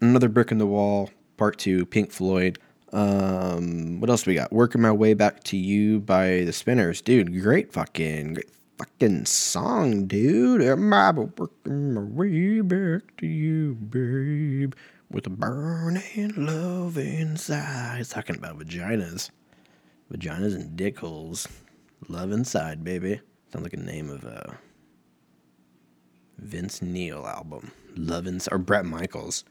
another 0.00 0.28
brick 0.28 0.52
in 0.52 0.58
the 0.58 0.66
wall, 0.66 1.10
part 1.36 1.58
two, 1.58 1.86
Pink 1.86 2.10
Floyd. 2.10 2.58
Um, 2.92 4.00
what 4.00 4.10
else 4.10 4.26
we 4.26 4.34
got? 4.34 4.52
Working 4.52 4.80
my 4.80 4.92
way 4.92 5.14
back 5.14 5.44
to 5.44 5.56
you 5.56 6.00
by 6.00 6.44
the 6.44 6.52
Spinners, 6.52 7.00
dude. 7.00 7.40
Great 7.40 7.72
fucking, 7.72 8.38
fucking 8.78 9.26
song, 9.26 10.06
dude. 10.06 10.62
Am 10.62 10.92
I 10.92 11.10
working 11.10 11.94
my 11.94 12.00
way 12.00 12.60
back 12.60 13.16
to 13.16 13.26
you, 13.26 13.74
babe? 13.74 14.74
With 15.10 15.26
a 15.26 15.30
burning 15.30 16.32
love 16.36 16.96
inside. 16.96 17.98
It's 18.00 18.10
talking 18.10 18.36
about 18.36 18.58
vaginas, 18.58 19.30
vaginas 20.12 20.54
and 20.54 20.76
dick 20.76 21.00
holes. 21.00 21.48
Love 22.08 22.30
inside, 22.30 22.84
baby. 22.84 23.20
Sounds 23.52 23.64
like 23.64 23.72
a 23.72 23.78
name 23.78 24.10
of 24.10 24.24
a 24.24 24.56
Vince 26.38 26.80
Neil 26.80 27.26
album. 27.26 27.72
Love 27.96 28.28
inside, 28.28 28.54
or 28.54 28.58
Bret 28.58 28.84
Michaels. 28.84 29.44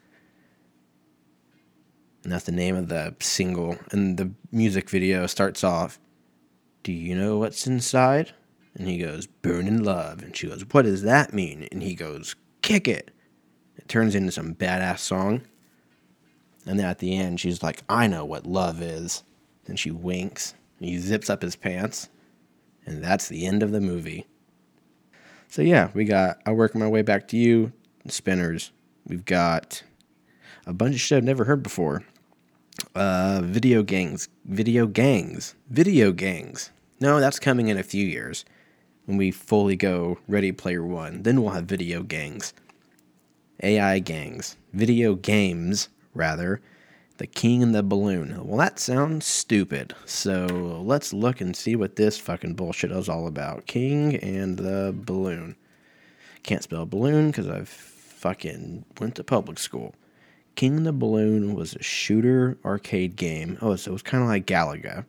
And 2.24 2.32
that's 2.32 2.46
the 2.46 2.52
name 2.54 2.76
of 2.78 2.88
the 2.88 3.16
single. 3.20 3.78
And 3.92 4.18
the 4.18 4.32
music 4.52 4.90
video 4.90 5.28
starts 5.28 5.64
off, 5.64 6.00
Do 6.84 6.94
you 6.94 7.16
know 7.16 7.40
what's 7.40 7.68
inside? 7.68 8.34
And 8.78 8.88
he 8.88 9.00
goes, 9.00 9.26
Burning 9.26 9.84
love. 9.84 10.22
And 10.22 10.36
she 10.36 10.48
goes, 10.48 10.64
What 10.72 10.84
does 10.84 11.02
that 11.02 11.34
mean? 11.34 11.68
And 11.72 11.82
he 11.82 11.96
goes, 11.96 12.36
Kick 12.62 12.88
it. 12.88 13.12
It 13.76 13.88
turns 13.88 14.16
into 14.16 14.32
some 14.32 14.54
badass 14.54 15.00
song. 15.00 15.42
And 16.66 16.80
then 16.80 16.86
at 16.86 17.00
the 17.00 17.18
end, 17.18 17.40
she's 17.40 17.64
like, 17.64 17.82
I 17.90 18.08
know 18.08 18.24
what 18.24 18.46
love 18.46 18.82
is. 18.82 19.24
And 19.68 19.80
she 19.80 19.90
winks. 19.90 20.54
And 20.80 20.88
he 20.88 21.00
zips 21.00 21.30
up 21.30 21.42
his 21.42 21.56
pants. 21.56 22.10
And 22.86 23.04
that's 23.04 23.28
the 23.28 23.46
end 23.46 23.64
of 23.64 23.72
the 23.72 23.82
movie. 23.82 24.28
So 25.50 25.62
yeah, 25.62 25.90
we 25.94 26.06
got 26.06 26.40
I 26.46 26.52
work 26.52 26.76
my 26.76 26.88
way 26.88 27.02
back 27.02 27.28
to 27.30 27.38
you, 27.38 27.72
spinners. 28.08 28.72
We've 29.08 29.26
got 29.26 29.82
a 30.66 30.74
bunch 30.74 30.96
of 30.96 31.02
shit 31.02 31.18
I've 31.18 31.24
never 31.24 31.46
heard 31.46 31.64
before. 31.64 32.04
Uh, 32.94 33.42
video 33.44 33.82
gangs, 33.82 34.28
video 34.46 34.86
gangs, 34.86 35.56
video 35.70 36.12
gangs. 36.12 36.72
No, 37.00 37.20
that's 37.20 37.40
coming 37.40 37.70
in 37.70 37.78
a 37.78 37.84
few 37.84 38.06
years 38.06 38.46
when 39.08 39.18
we 39.18 39.32
fully 39.32 39.76
go 39.76 40.20
Ready 40.28 40.52
Player 40.52 40.86
One. 40.86 41.24
Then 41.24 41.42
we'll 41.42 41.54
have 41.54 41.66
video 41.66 42.04
gangs, 42.04 42.54
AI 43.64 43.98
gangs, 43.98 44.58
video 44.74 45.16
games 45.16 45.90
rather. 46.14 46.62
The 47.18 47.26
King 47.26 47.64
and 47.64 47.74
the 47.74 47.82
Balloon. 47.82 48.46
Well, 48.46 48.60
that 48.60 48.78
sounds 48.78 49.26
stupid. 49.26 49.96
So 50.06 50.46
let's 50.86 51.14
look 51.14 51.42
and 51.42 51.56
see 51.56 51.76
what 51.76 51.96
this 51.96 52.20
fucking 52.20 52.54
bullshit 52.54 52.92
is 52.92 53.10
all 53.10 53.26
about. 53.26 53.66
King 53.66 54.18
and 54.18 54.58
the 54.58 54.94
Balloon. 54.96 55.56
Can't 56.44 56.62
spell 56.62 56.86
balloon 56.86 57.32
because 57.32 57.50
I've 57.50 57.70
fucking 57.70 58.86
went 59.00 59.16
to 59.16 59.24
public 59.24 59.58
school. 59.58 59.96
King 60.56 60.78
and 60.78 60.86
the 60.86 60.94
Balloon 60.94 61.56
was 61.56 61.74
a 61.76 61.82
shooter 61.82 62.58
arcade 62.64 63.16
game. 63.16 63.58
Oh, 63.62 63.76
so 63.76 63.92
it 63.92 63.94
was 63.94 64.02
kind 64.04 64.22
of 64.22 64.30
like 64.30 64.46
Galaga. 64.46 65.06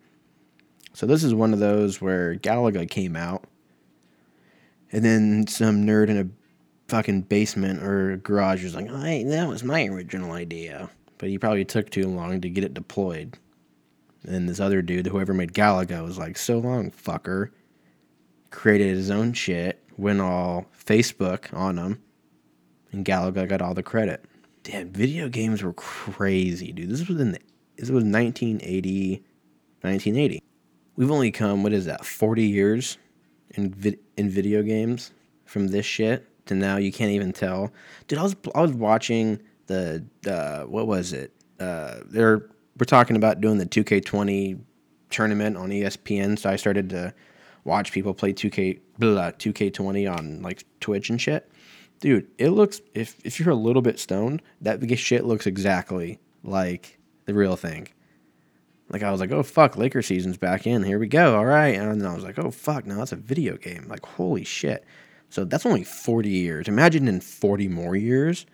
So 0.95 1.05
this 1.05 1.23
is 1.23 1.35
one 1.35 1.53
of 1.53 1.59
those 1.59 2.01
where 2.01 2.37
Galaga 2.37 2.89
came 2.89 3.17
out, 3.17 3.45
and 4.93 5.05
then 5.05 5.47
some 5.47 5.85
nerd 5.85 6.09
in 6.09 6.19
a 6.19 6.29
fucking 6.89 7.23
basement 7.23 7.83
or 7.83 8.17
garage 8.19 8.65
was 8.65 8.75
like, 8.75 8.89
"Oh, 8.91 9.01
hey, 9.01 9.25
that 9.25 9.49
was 9.49 9.63
my 9.63 9.87
original 9.87 10.33
idea," 10.33 10.91
but 11.19 11.29
he 11.29 11.39
probably 11.39 11.65
took 11.65 11.91
too 11.91 12.07
long 12.07 12.41
to 12.41 12.49
get 12.49 12.65
it 12.65 12.75
deployed. 12.75 13.39
And 14.27 14.49
this 14.49 14.61
other 14.61 14.83
dude, 14.83 15.07
whoever 15.07 15.33
made 15.33 15.55
Galaga, 15.55 16.03
was 16.03 16.19
like, 16.19 16.37
"So 16.37 16.59
long, 16.59 16.91
fucker." 16.91 17.51
Created 18.51 18.97
his 18.97 19.11
own 19.11 19.35
shit, 19.35 19.83
went 19.99 20.21
all 20.21 20.67
Facebook 20.75 21.53
on 21.53 21.77
him, 21.77 22.03
and 22.93 23.05
Galaga 23.05 23.47
got 23.47 23.61
all 23.61 23.75
the 23.75 23.83
credit. 23.83 24.25
Damn, 24.63 24.91
video 24.91 25.29
games 25.29 25.63
were 25.63 25.75
crazy, 25.75 26.73
dude. 26.73 26.89
This 26.89 27.07
was 27.07 27.21
in 27.21 27.33
the, 27.33 27.41
this 27.77 27.91
was 27.91 28.05
1980, 28.05 29.23
1980. 29.83 30.43
We've 30.97 31.11
only 31.11 31.31
come, 31.31 31.63
what 31.63 31.73
is 31.73 31.85
that, 31.85 32.05
40 32.05 32.43
years 32.43 32.99
in 33.53 33.71
vid, 33.71 33.99
in 34.17 34.29
video 34.31 34.63
games 34.63 35.13
from 35.45 35.69
this 35.69 35.87
shit 35.87 36.27
to 36.47 36.55
now. 36.55 36.77
You 36.77 36.93
can't 36.93 37.13
even 37.13 37.33
tell, 37.33 37.73
dude. 38.07 38.19
I 38.19 38.23
was 38.23 38.37
I 38.55 38.61
was 38.63 38.73
watching 38.73 39.41
the 39.67 40.05
uh, 40.27 40.65
what 40.65 40.87
was 40.87 41.13
it? 41.13 41.33
Uh, 41.61 41.99
they're 42.07 42.49
we're 42.79 42.85
talking 42.87 43.17
about 43.17 43.41
doing 43.41 43.59
the 43.59 43.67
2K20 43.67 44.61
tournament 45.11 45.57
on 45.57 45.71
ESPN, 45.71 46.39
so 46.39 46.49
I 46.51 46.57
started 46.57 46.91
to 46.91 47.13
watch 47.65 47.93
people 47.93 48.15
play 48.15 48.33
2K 48.33 48.81
blah, 48.99 49.33
2K20 49.33 50.13
on 50.13 50.43
like 50.43 50.65
Twitch 50.81 51.11
and 51.11 51.21
shit. 51.21 51.51
Dude, 52.01 52.29
it 52.39 52.51
looks 52.51 52.81
if 52.95 53.17
if 53.25 53.41
you're 53.41 53.51
a 53.51 53.57
little 53.57 53.83
bit 53.83 53.99
stoned, 53.99 54.43
that 54.61 54.81
shit 54.99 55.25
looks 55.25 55.47
exactly 55.47 56.21
like 56.45 56.99
the 57.25 57.35
real 57.35 57.57
thing. 57.57 57.89
Like 58.91 59.03
I 59.03 59.11
was 59.11 59.21
like, 59.21 59.33
oh 59.33 59.43
fuck, 59.43 59.77
Laker 59.77 60.03
season's 60.03 60.39
back 60.39 60.67
in. 60.67 60.83
Here 60.83 60.99
we 60.99 61.09
go. 61.09 61.37
All 61.37 61.45
right, 61.45 61.75
and 61.75 62.01
then 62.01 62.09
I 62.09 62.15
was 62.15 62.25
like, 62.25 62.39
oh 62.39 62.51
fuck, 62.51 62.87
now 62.87 62.99
that's 62.99 63.13
a 63.13 63.17
video 63.17 63.57
game. 63.57 63.87
Like 63.89 64.05
holy 64.05 64.45
shit. 64.45 64.85
So 65.31 65.45
that's 65.45 65.67
only 65.67 65.85
40 65.85 66.29
years. 66.29 66.69
Imagine 66.69 67.07
in 67.07 67.21
40 67.21 67.69
more 67.69 67.95
years, 67.95 68.47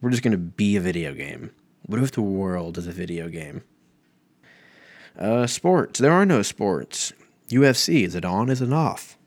we're 0.00 0.10
just 0.10 0.22
gonna 0.22 0.36
be 0.36 0.76
a 0.76 0.80
video 0.80 1.14
game. 1.14 1.50
What 1.86 2.00
if 2.00 2.12
the 2.12 2.22
world 2.22 2.78
is 2.78 2.86
a 2.86 2.92
video 2.92 3.28
game? 3.28 3.64
Uh, 5.18 5.46
sports. 5.46 5.98
There 5.98 6.12
are 6.12 6.24
no 6.24 6.42
sports. 6.42 7.12
UFC. 7.48 8.04
Is 8.04 8.14
it 8.14 8.24
on? 8.24 8.48
Is 8.48 8.62
it 8.62 8.72
off? 8.72 9.18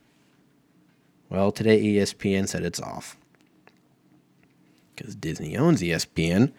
Well, 1.30 1.52
today 1.52 1.82
ESPN 1.84 2.48
said 2.48 2.64
it's 2.64 2.80
off. 2.80 3.18
Because 4.96 5.16
Disney 5.16 5.58
owns 5.58 5.82
ESPN. 5.82 6.54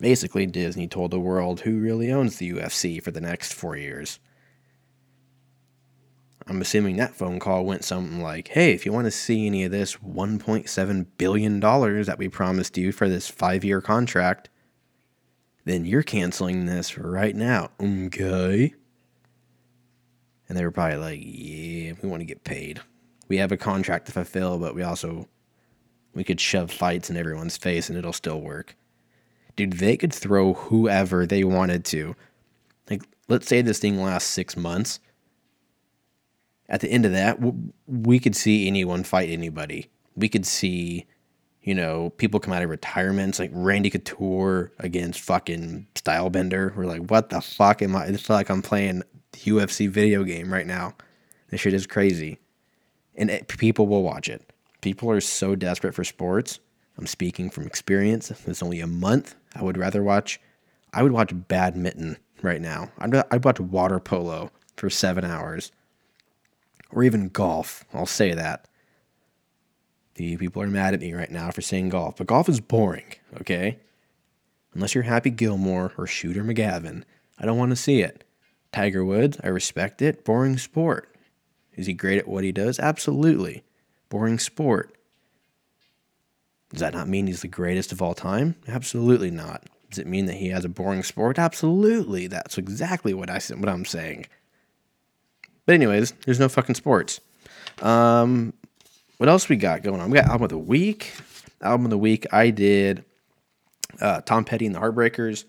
Basically, 0.00 0.46
Disney 0.46 0.88
told 0.88 1.10
the 1.10 1.20
world 1.20 1.60
who 1.60 1.78
really 1.78 2.10
owns 2.10 2.38
the 2.38 2.52
UFC 2.52 3.02
for 3.02 3.10
the 3.10 3.20
next 3.20 3.52
four 3.52 3.76
years. 3.76 4.18
I'm 6.46 6.62
assuming 6.62 6.96
that 6.96 7.14
phone 7.14 7.38
call 7.38 7.64
went 7.64 7.84
something 7.84 8.20
like, 8.22 8.48
hey, 8.48 8.72
if 8.72 8.84
you 8.84 8.92
want 8.92 9.04
to 9.04 9.10
see 9.10 9.46
any 9.46 9.62
of 9.64 9.70
this 9.70 9.96
$1.7 9.96 11.06
billion 11.16 11.60
that 11.60 12.16
we 12.18 12.28
promised 12.28 12.76
you 12.76 12.92
for 12.92 13.08
this 13.08 13.28
five 13.28 13.62
year 13.62 13.80
contract, 13.80 14.48
then 15.64 15.84
you're 15.84 16.02
canceling 16.02 16.66
this 16.66 16.98
right 16.98 17.36
now. 17.36 17.70
Okay. 17.78 18.74
And 20.48 20.58
they 20.58 20.64
were 20.64 20.72
probably 20.72 20.96
like, 20.96 21.20
yeah, 21.22 21.92
we 22.02 22.08
want 22.08 22.20
to 22.20 22.26
get 22.26 22.42
paid. 22.42 22.80
We 23.28 23.36
have 23.36 23.52
a 23.52 23.56
contract 23.56 24.06
to 24.06 24.12
fulfill, 24.12 24.58
but 24.58 24.74
we 24.74 24.82
also 24.82 25.28
we 26.14 26.24
could 26.24 26.40
shove 26.40 26.72
fights 26.72 27.10
in 27.10 27.16
everyone's 27.16 27.56
face 27.56 27.88
and 27.88 27.96
it'll 27.96 28.12
still 28.12 28.40
work. 28.40 28.74
Dude, 29.56 29.74
they 29.74 29.96
could 29.96 30.12
throw 30.12 30.54
whoever 30.54 31.26
they 31.26 31.44
wanted 31.44 31.84
to. 31.86 32.14
Like, 32.88 33.02
let's 33.28 33.46
say 33.46 33.62
this 33.62 33.78
thing 33.78 34.00
lasts 34.00 34.30
six 34.30 34.56
months. 34.56 35.00
At 36.68 36.80
the 36.80 36.90
end 36.90 37.04
of 37.04 37.12
that, 37.12 37.38
we 37.86 38.18
could 38.18 38.36
see 38.36 38.66
anyone 38.66 39.02
fight 39.02 39.28
anybody. 39.28 39.90
We 40.14 40.28
could 40.28 40.46
see, 40.46 41.06
you 41.62 41.74
know, 41.74 42.10
people 42.10 42.38
come 42.38 42.54
out 42.54 42.62
of 42.62 42.70
retirements 42.70 43.38
like 43.38 43.50
Randy 43.52 43.90
Couture 43.90 44.72
against 44.78 45.20
fucking 45.20 45.88
Stylebender. 45.96 46.74
We're 46.76 46.86
like, 46.86 47.10
what 47.10 47.30
the 47.30 47.40
fuck 47.40 47.82
am 47.82 47.96
I? 47.96 48.04
I 48.04 48.12
feel 48.12 48.36
like 48.36 48.50
I'm 48.50 48.62
playing 48.62 49.02
UFC 49.32 49.88
video 49.88 50.22
game 50.22 50.52
right 50.52 50.66
now. 50.66 50.94
This 51.48 51.60
shit 51.60 51.74
is 51.74 51.86
crazy. 51.86 52.38
And 53.16 53.30
eh, 53.30 53.34
it, 53.34 53.48
people 53.48 53.86
will 53.86 54.02
watch 54.02 54.28
it. 54.28 54.52
People 54.80 55.10
are 55.10 55.20
so 55.20 55.54
desperate 55.54 55.94
for 55.94 56.04
sports. 56.04 56.60
I'm 56.96 57.06
speaking 57.06 57.50
from 57.50 57.66
experience. 57.66 58.30
It's 58.30 58.62
only 58.62 58.80
a 58.80 58.86
month. 58.86 59.34
I 59.54 59.62
would 59.62 59.76
rather 59.76 60.02
watch, 60.02 60.40
I 60.92 61.02
would 61.02 61.12
watch 61.12 61.32
badminton 61.32 62.18
right 62.42 62.60
now. 62.60 62.90
I'd, 62.98 63.14
I'd 63.30 63.44
watch 63.44 63.60
water 63.60 63.98
polo 63.98 64.50
for 64.76 64.90
seven 64.90 65.24
hours 65.24 65.72
or 66.90 67.02
even 67.02 67.28
golf. 67.28 67.84
I'll 67.92 68.06
say 68.06 68.34
that. 68.34 68.66
The 70.14 70.36
people 70.36 70.62
are 70.62 70.66
mad 70.66 70.94
at 70.94 71.00
me 71.00 71.12
right 71.14 71.30
now 71.30 71.50
for 71.50 71.62
saying 71.62 71.90
golf, 71.90 72.16
but 72.16 72.26
golf 72.26 72.48
is 72.48 72.60
boring, 72.60 73.14
okay? 73.40 73.78
Unless 74.74 74.94
you're 74.94 75.04
Happy 75.04 75.30
Gilmore 75.30 75.92
or 75.96 76.06
Shooter 76.06 76.44
McGavin, 76.44 77.04
I 77.38 77.46
don't 77.46 77.58
want 77.58 77.70
to 77.70 77.76
see 77.76 78.02
it. 78.02 78.24
Tiger 78.72 79.04
Woods, 79.04 79.38
I 79.42 79.48
respect 79.48 80.02
it. 80.02 80.24
Boring 80.24 80.58
sport. 80.58 81.16
Is 81.74 81.86
he 81.86 81.94
great 81.94 82.18
at 82.18 82.28
what 82.28 82.44
he 82.44 82.52
does? 82.52 82.78
Absolutely. 82.78 83.64
Boring 84.10 84.38
sport. 84.38 84.94
Does 86.70 86.80
that 86.80 86.94
not 86.94 87.08
mean 87.08 87.26
he's 87.26 87.42
the 87.42 87.48
greatest 87.48 87.92
of 87.92 88.00
all 88.00 88.14
time? 88.14 88.54
Absolutely 88.68 89.30
not. 89.30 89.64
Does 89.90 89.98
it 89.98 90.06
mean 90.06 90.26
that 90.26 90.34
he 90.34 90.48
has 90.48 90.64
a 90.64 90.68
boring 90.68 91.02
sport? 91.02 91.38
Absolutely. 91.38 92.28
That's 92.28 92.58
exactly 92.58 93.12
what 93.12 93.28
I 93.28 93.40
what 93.56 93.68
I'm 93.68 93.84
saying. 93.84 94.26
But 95.66 95.74
anyways, 95.74 96.12
there's 96.24 96.38
no 96.38 96.48
fucking 96.48 96.76
sports. 96.76 97.20
Um, 97.82 98.52
what 99.18 99.28
else 99.28 99.48
we 99.48 99.56
got 99.56 99.82
going 99.82 100.00
on? 100.00 100.10
We 100.10 100.18
got 100.18 100.26
album 100.26 100.44
of 100.44 100.50
the 100.50 100.58
week. 100.58 101.12
Album 101.60 101.86
of 101.86 101.90
the 101.90 101.98
week. 101.98 102.26
I 102.32 102.50
did 102.50 103.04
uh, 104.00 104.20
Tom 104.22 104.44
Petty 104.44 104.66
and 104.66 104.74
the 104.74 104.80
Heartbreakers. 104.80 105.44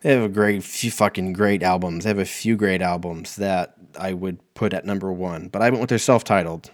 They 0.00 0.12
have 0.12 0.22
a 0.22 0.28
great 0.28 0.62
few 0.62 0.90
fucking 0.90 1.32
great 1.32 1.62
albums. 1.62 2.04
They 2.04 2.10
have 2.10 2.18
a 2.18 2.24
few 2.24 2.56
great 2.56 2.82
albums 2.82 3.36
that 3.36 3.74
I 3.98 4.12
would 4.12 4.38
put 4.54 4.72
at 4.72 4.84
number 4.84 5.12
one. 5.12 5.48
But 5.48 5.62
I 5.62 5.70
went 5.70 5.80
with 5.80 5.90
their 5.90 5.98
self-titled. 5.98 6.70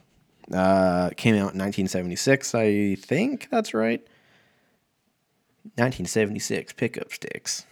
Uh, 0.53 1.11
came 1.17 1.35
out 1.35 1.55
in 1.55 1.59
1976, 1.59 2.55
I 2.55 2.97
think 2.97 3.49
that's 3.51 3.73
right. 3.73 4.01
1976, 5.77 6.73
Pickup 6.73 7.13
Sticks. 7.13 7.67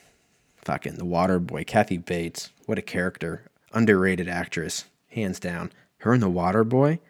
Fucking 0.56 0.94
The 0.94 1.04
Water 1.04 1.38
Boy, 1.38 1.64
Kathy 1.64 1.96
Bates. 1.96 2.50
What 2.66 2.78
a 2.78 2.82
character. 2.82 3.50
Underrated 3.72 4.28
actress, 4.28 4.84
hands 5.08 5.40
down. 5.40 5.72
Her 5.98 6.12
and 6.12 6.22
The 6.22 6.28
Water 6.28 6.62
Boy. 6.62 7.00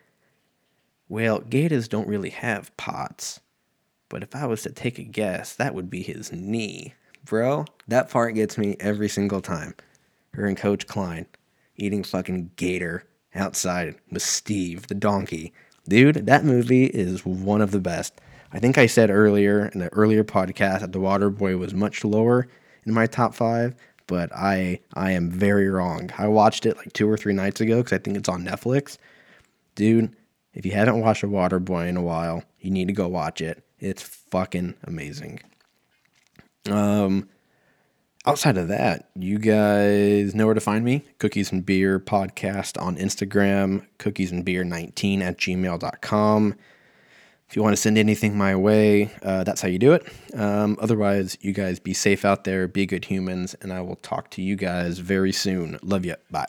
Well, 1.08 1.40
gators 1.40 1.88
don't 1.88 2.08
really 2.08 2.30
have 2.30 2.74
pots. 2.76 3.40
But 4.08 4.22
if 4.22 4.34
I 4.34 4.46
was 4.46 4.62
to 4.62 4.70
take 4.70 4.98
a 4.98 5.02
guess, 5.02 5.54
that 5.56 5.74
would 5.74 5.90
be 5.90 6.02
his 6.02 6.32
knee. 6.32 6.94
Bro, 7.24 7.66
that 7.86 8.08
part 8.08 8.34
gets 8.34 8.56
me 8.56 8.76
every 8.80 9.08
single 9.08 9.42
time. 9.42 9.74
Her 10.32 10.46
and 10.46 10.56
Coach 10.56 10.86
Klein 10.86 11.26
eating 11.76 12.02
fucking 12.02 12.50
gator 12.56 13.04
outside 13.38 13.96
with 14.10 14.22
Steve 14.22 14.86
the 14.88 14.94
donkey. 14.94 15.52
Dude, 15.88 16.26
that 16.26 16.44
movie 16.44 16.86
is 16.86 17.24
one 17.24 17.62
of 17.62 17.70
the 17.70 17.80
best. 17.80 18.20
I 18.52 18.58
think 18.58 18.78
I 18.78 18.86
said 18.86 19.10
earlier 19.10 19.66
in 19.66 19.82
an 19.82 19.88
earlier 19.92 20.24
podcast 20.24 20.80
that 20.80 20.92
The 20.92 21.00
Water 21.00 21.30
Boy 21.30 21.56
was 21.56 21.74
much 21.74 22.04
lower 22.04 22.48
in 22.84 22.94
my 22.94 23.06
top 23.06 23.34
five, 23.34 23.74
but 24.06 24.30
I 24.34 24.80
I 24.94 25.12
am 25.12 25.30
very 25.30 25.68
wrong. 25.68 26.10
I 26.18 26.28
watched 26.28 26.66
it 26.66 26.76
like 26.76 26.92
two 26.92 27.08
or 27.08 27.16
three 27.16 27.34
nights 27.34 27.60
ago 27.60 27.78
because 27.78 27.92
I 27.92 27.98
think 27.98 28.16
it's 28.16 28.28
on 28.28 28.44
Netflix. 28.44 28.98
Dude, 29.74 30.14
if 30.54 30.66
you 30.66 30.72
haven't 30.72 31.00
watched 31.00 31.20
The 31.20 31.28
Water 31.28 31.58
Boy 31.58 31.86
in 31.86 31.96
a 31.96 32.02
while, 32.02 32.42
you 32.60 32.70
need 32.70 32.88
to 32.88 32.94
go 32.94 33.08
watch 33.08 33.40
it. 33.40 33.62
It's 33.78 34.02
fucking 34.02 34.74
amazing. 34.84 35.40
Um, 36.70 37.28
outside 38.26 38.56
of 38.56 38.68
that, 38.68 39.08
you 39.14 39.38
guys 39.38 40.34
know 40.34 40.46
where 40.46 40.54
to 40.54 40.60
find 40.60 40.84
me. 40.84 41.04
Cookies 41.18 41.52
and 41.52 41.64
Beer 41.64 41.98
podcast 41.98 42.80
on 42.80 42.96
Instagram, 42.96 43.86
cookies 43.98 44.30
and 44.32 44.44
beer 44.44 44.64
19 44.64 45.22
at 45.22 45.38
gmail.com. 45.38 46.54
If 47.48 47.56
you 47.56 47.62
want 47.62 47.74
to 47.74 47.80
send 47.80 47.96
anything 47.96 48.36
my 48.36 48.54
way, 48.54 49.10
uh, 49.22 49.42
that's 49.42 49.62
how 49.62 49.68
you 49.68 49.78
do 49.78 49.92
it. 49.92 50.06
Um, 50.34 50.76
otherwise, 50.80 51.38
you 51.40 51.52
guys 51.52 51.78
be 51.80 51.94
safe 51.94 52.26
out 52.26 52.44
there, 52.44 52.68
be 52.68 52.84
good 52.84 53.06
humans, 53.06 53.54
and 53.62 53.72
I 53.72 53.80
will 53.80 53.96
talk 53.96 54.28
to 54.32 54.42
you 54.42 54.54
guys 54.54 54.98
very 54.98 55.32
soon. 55.32 55.78
Love 55.82 56.04
you. 56.04 56.16
Bye. 56.30 56.46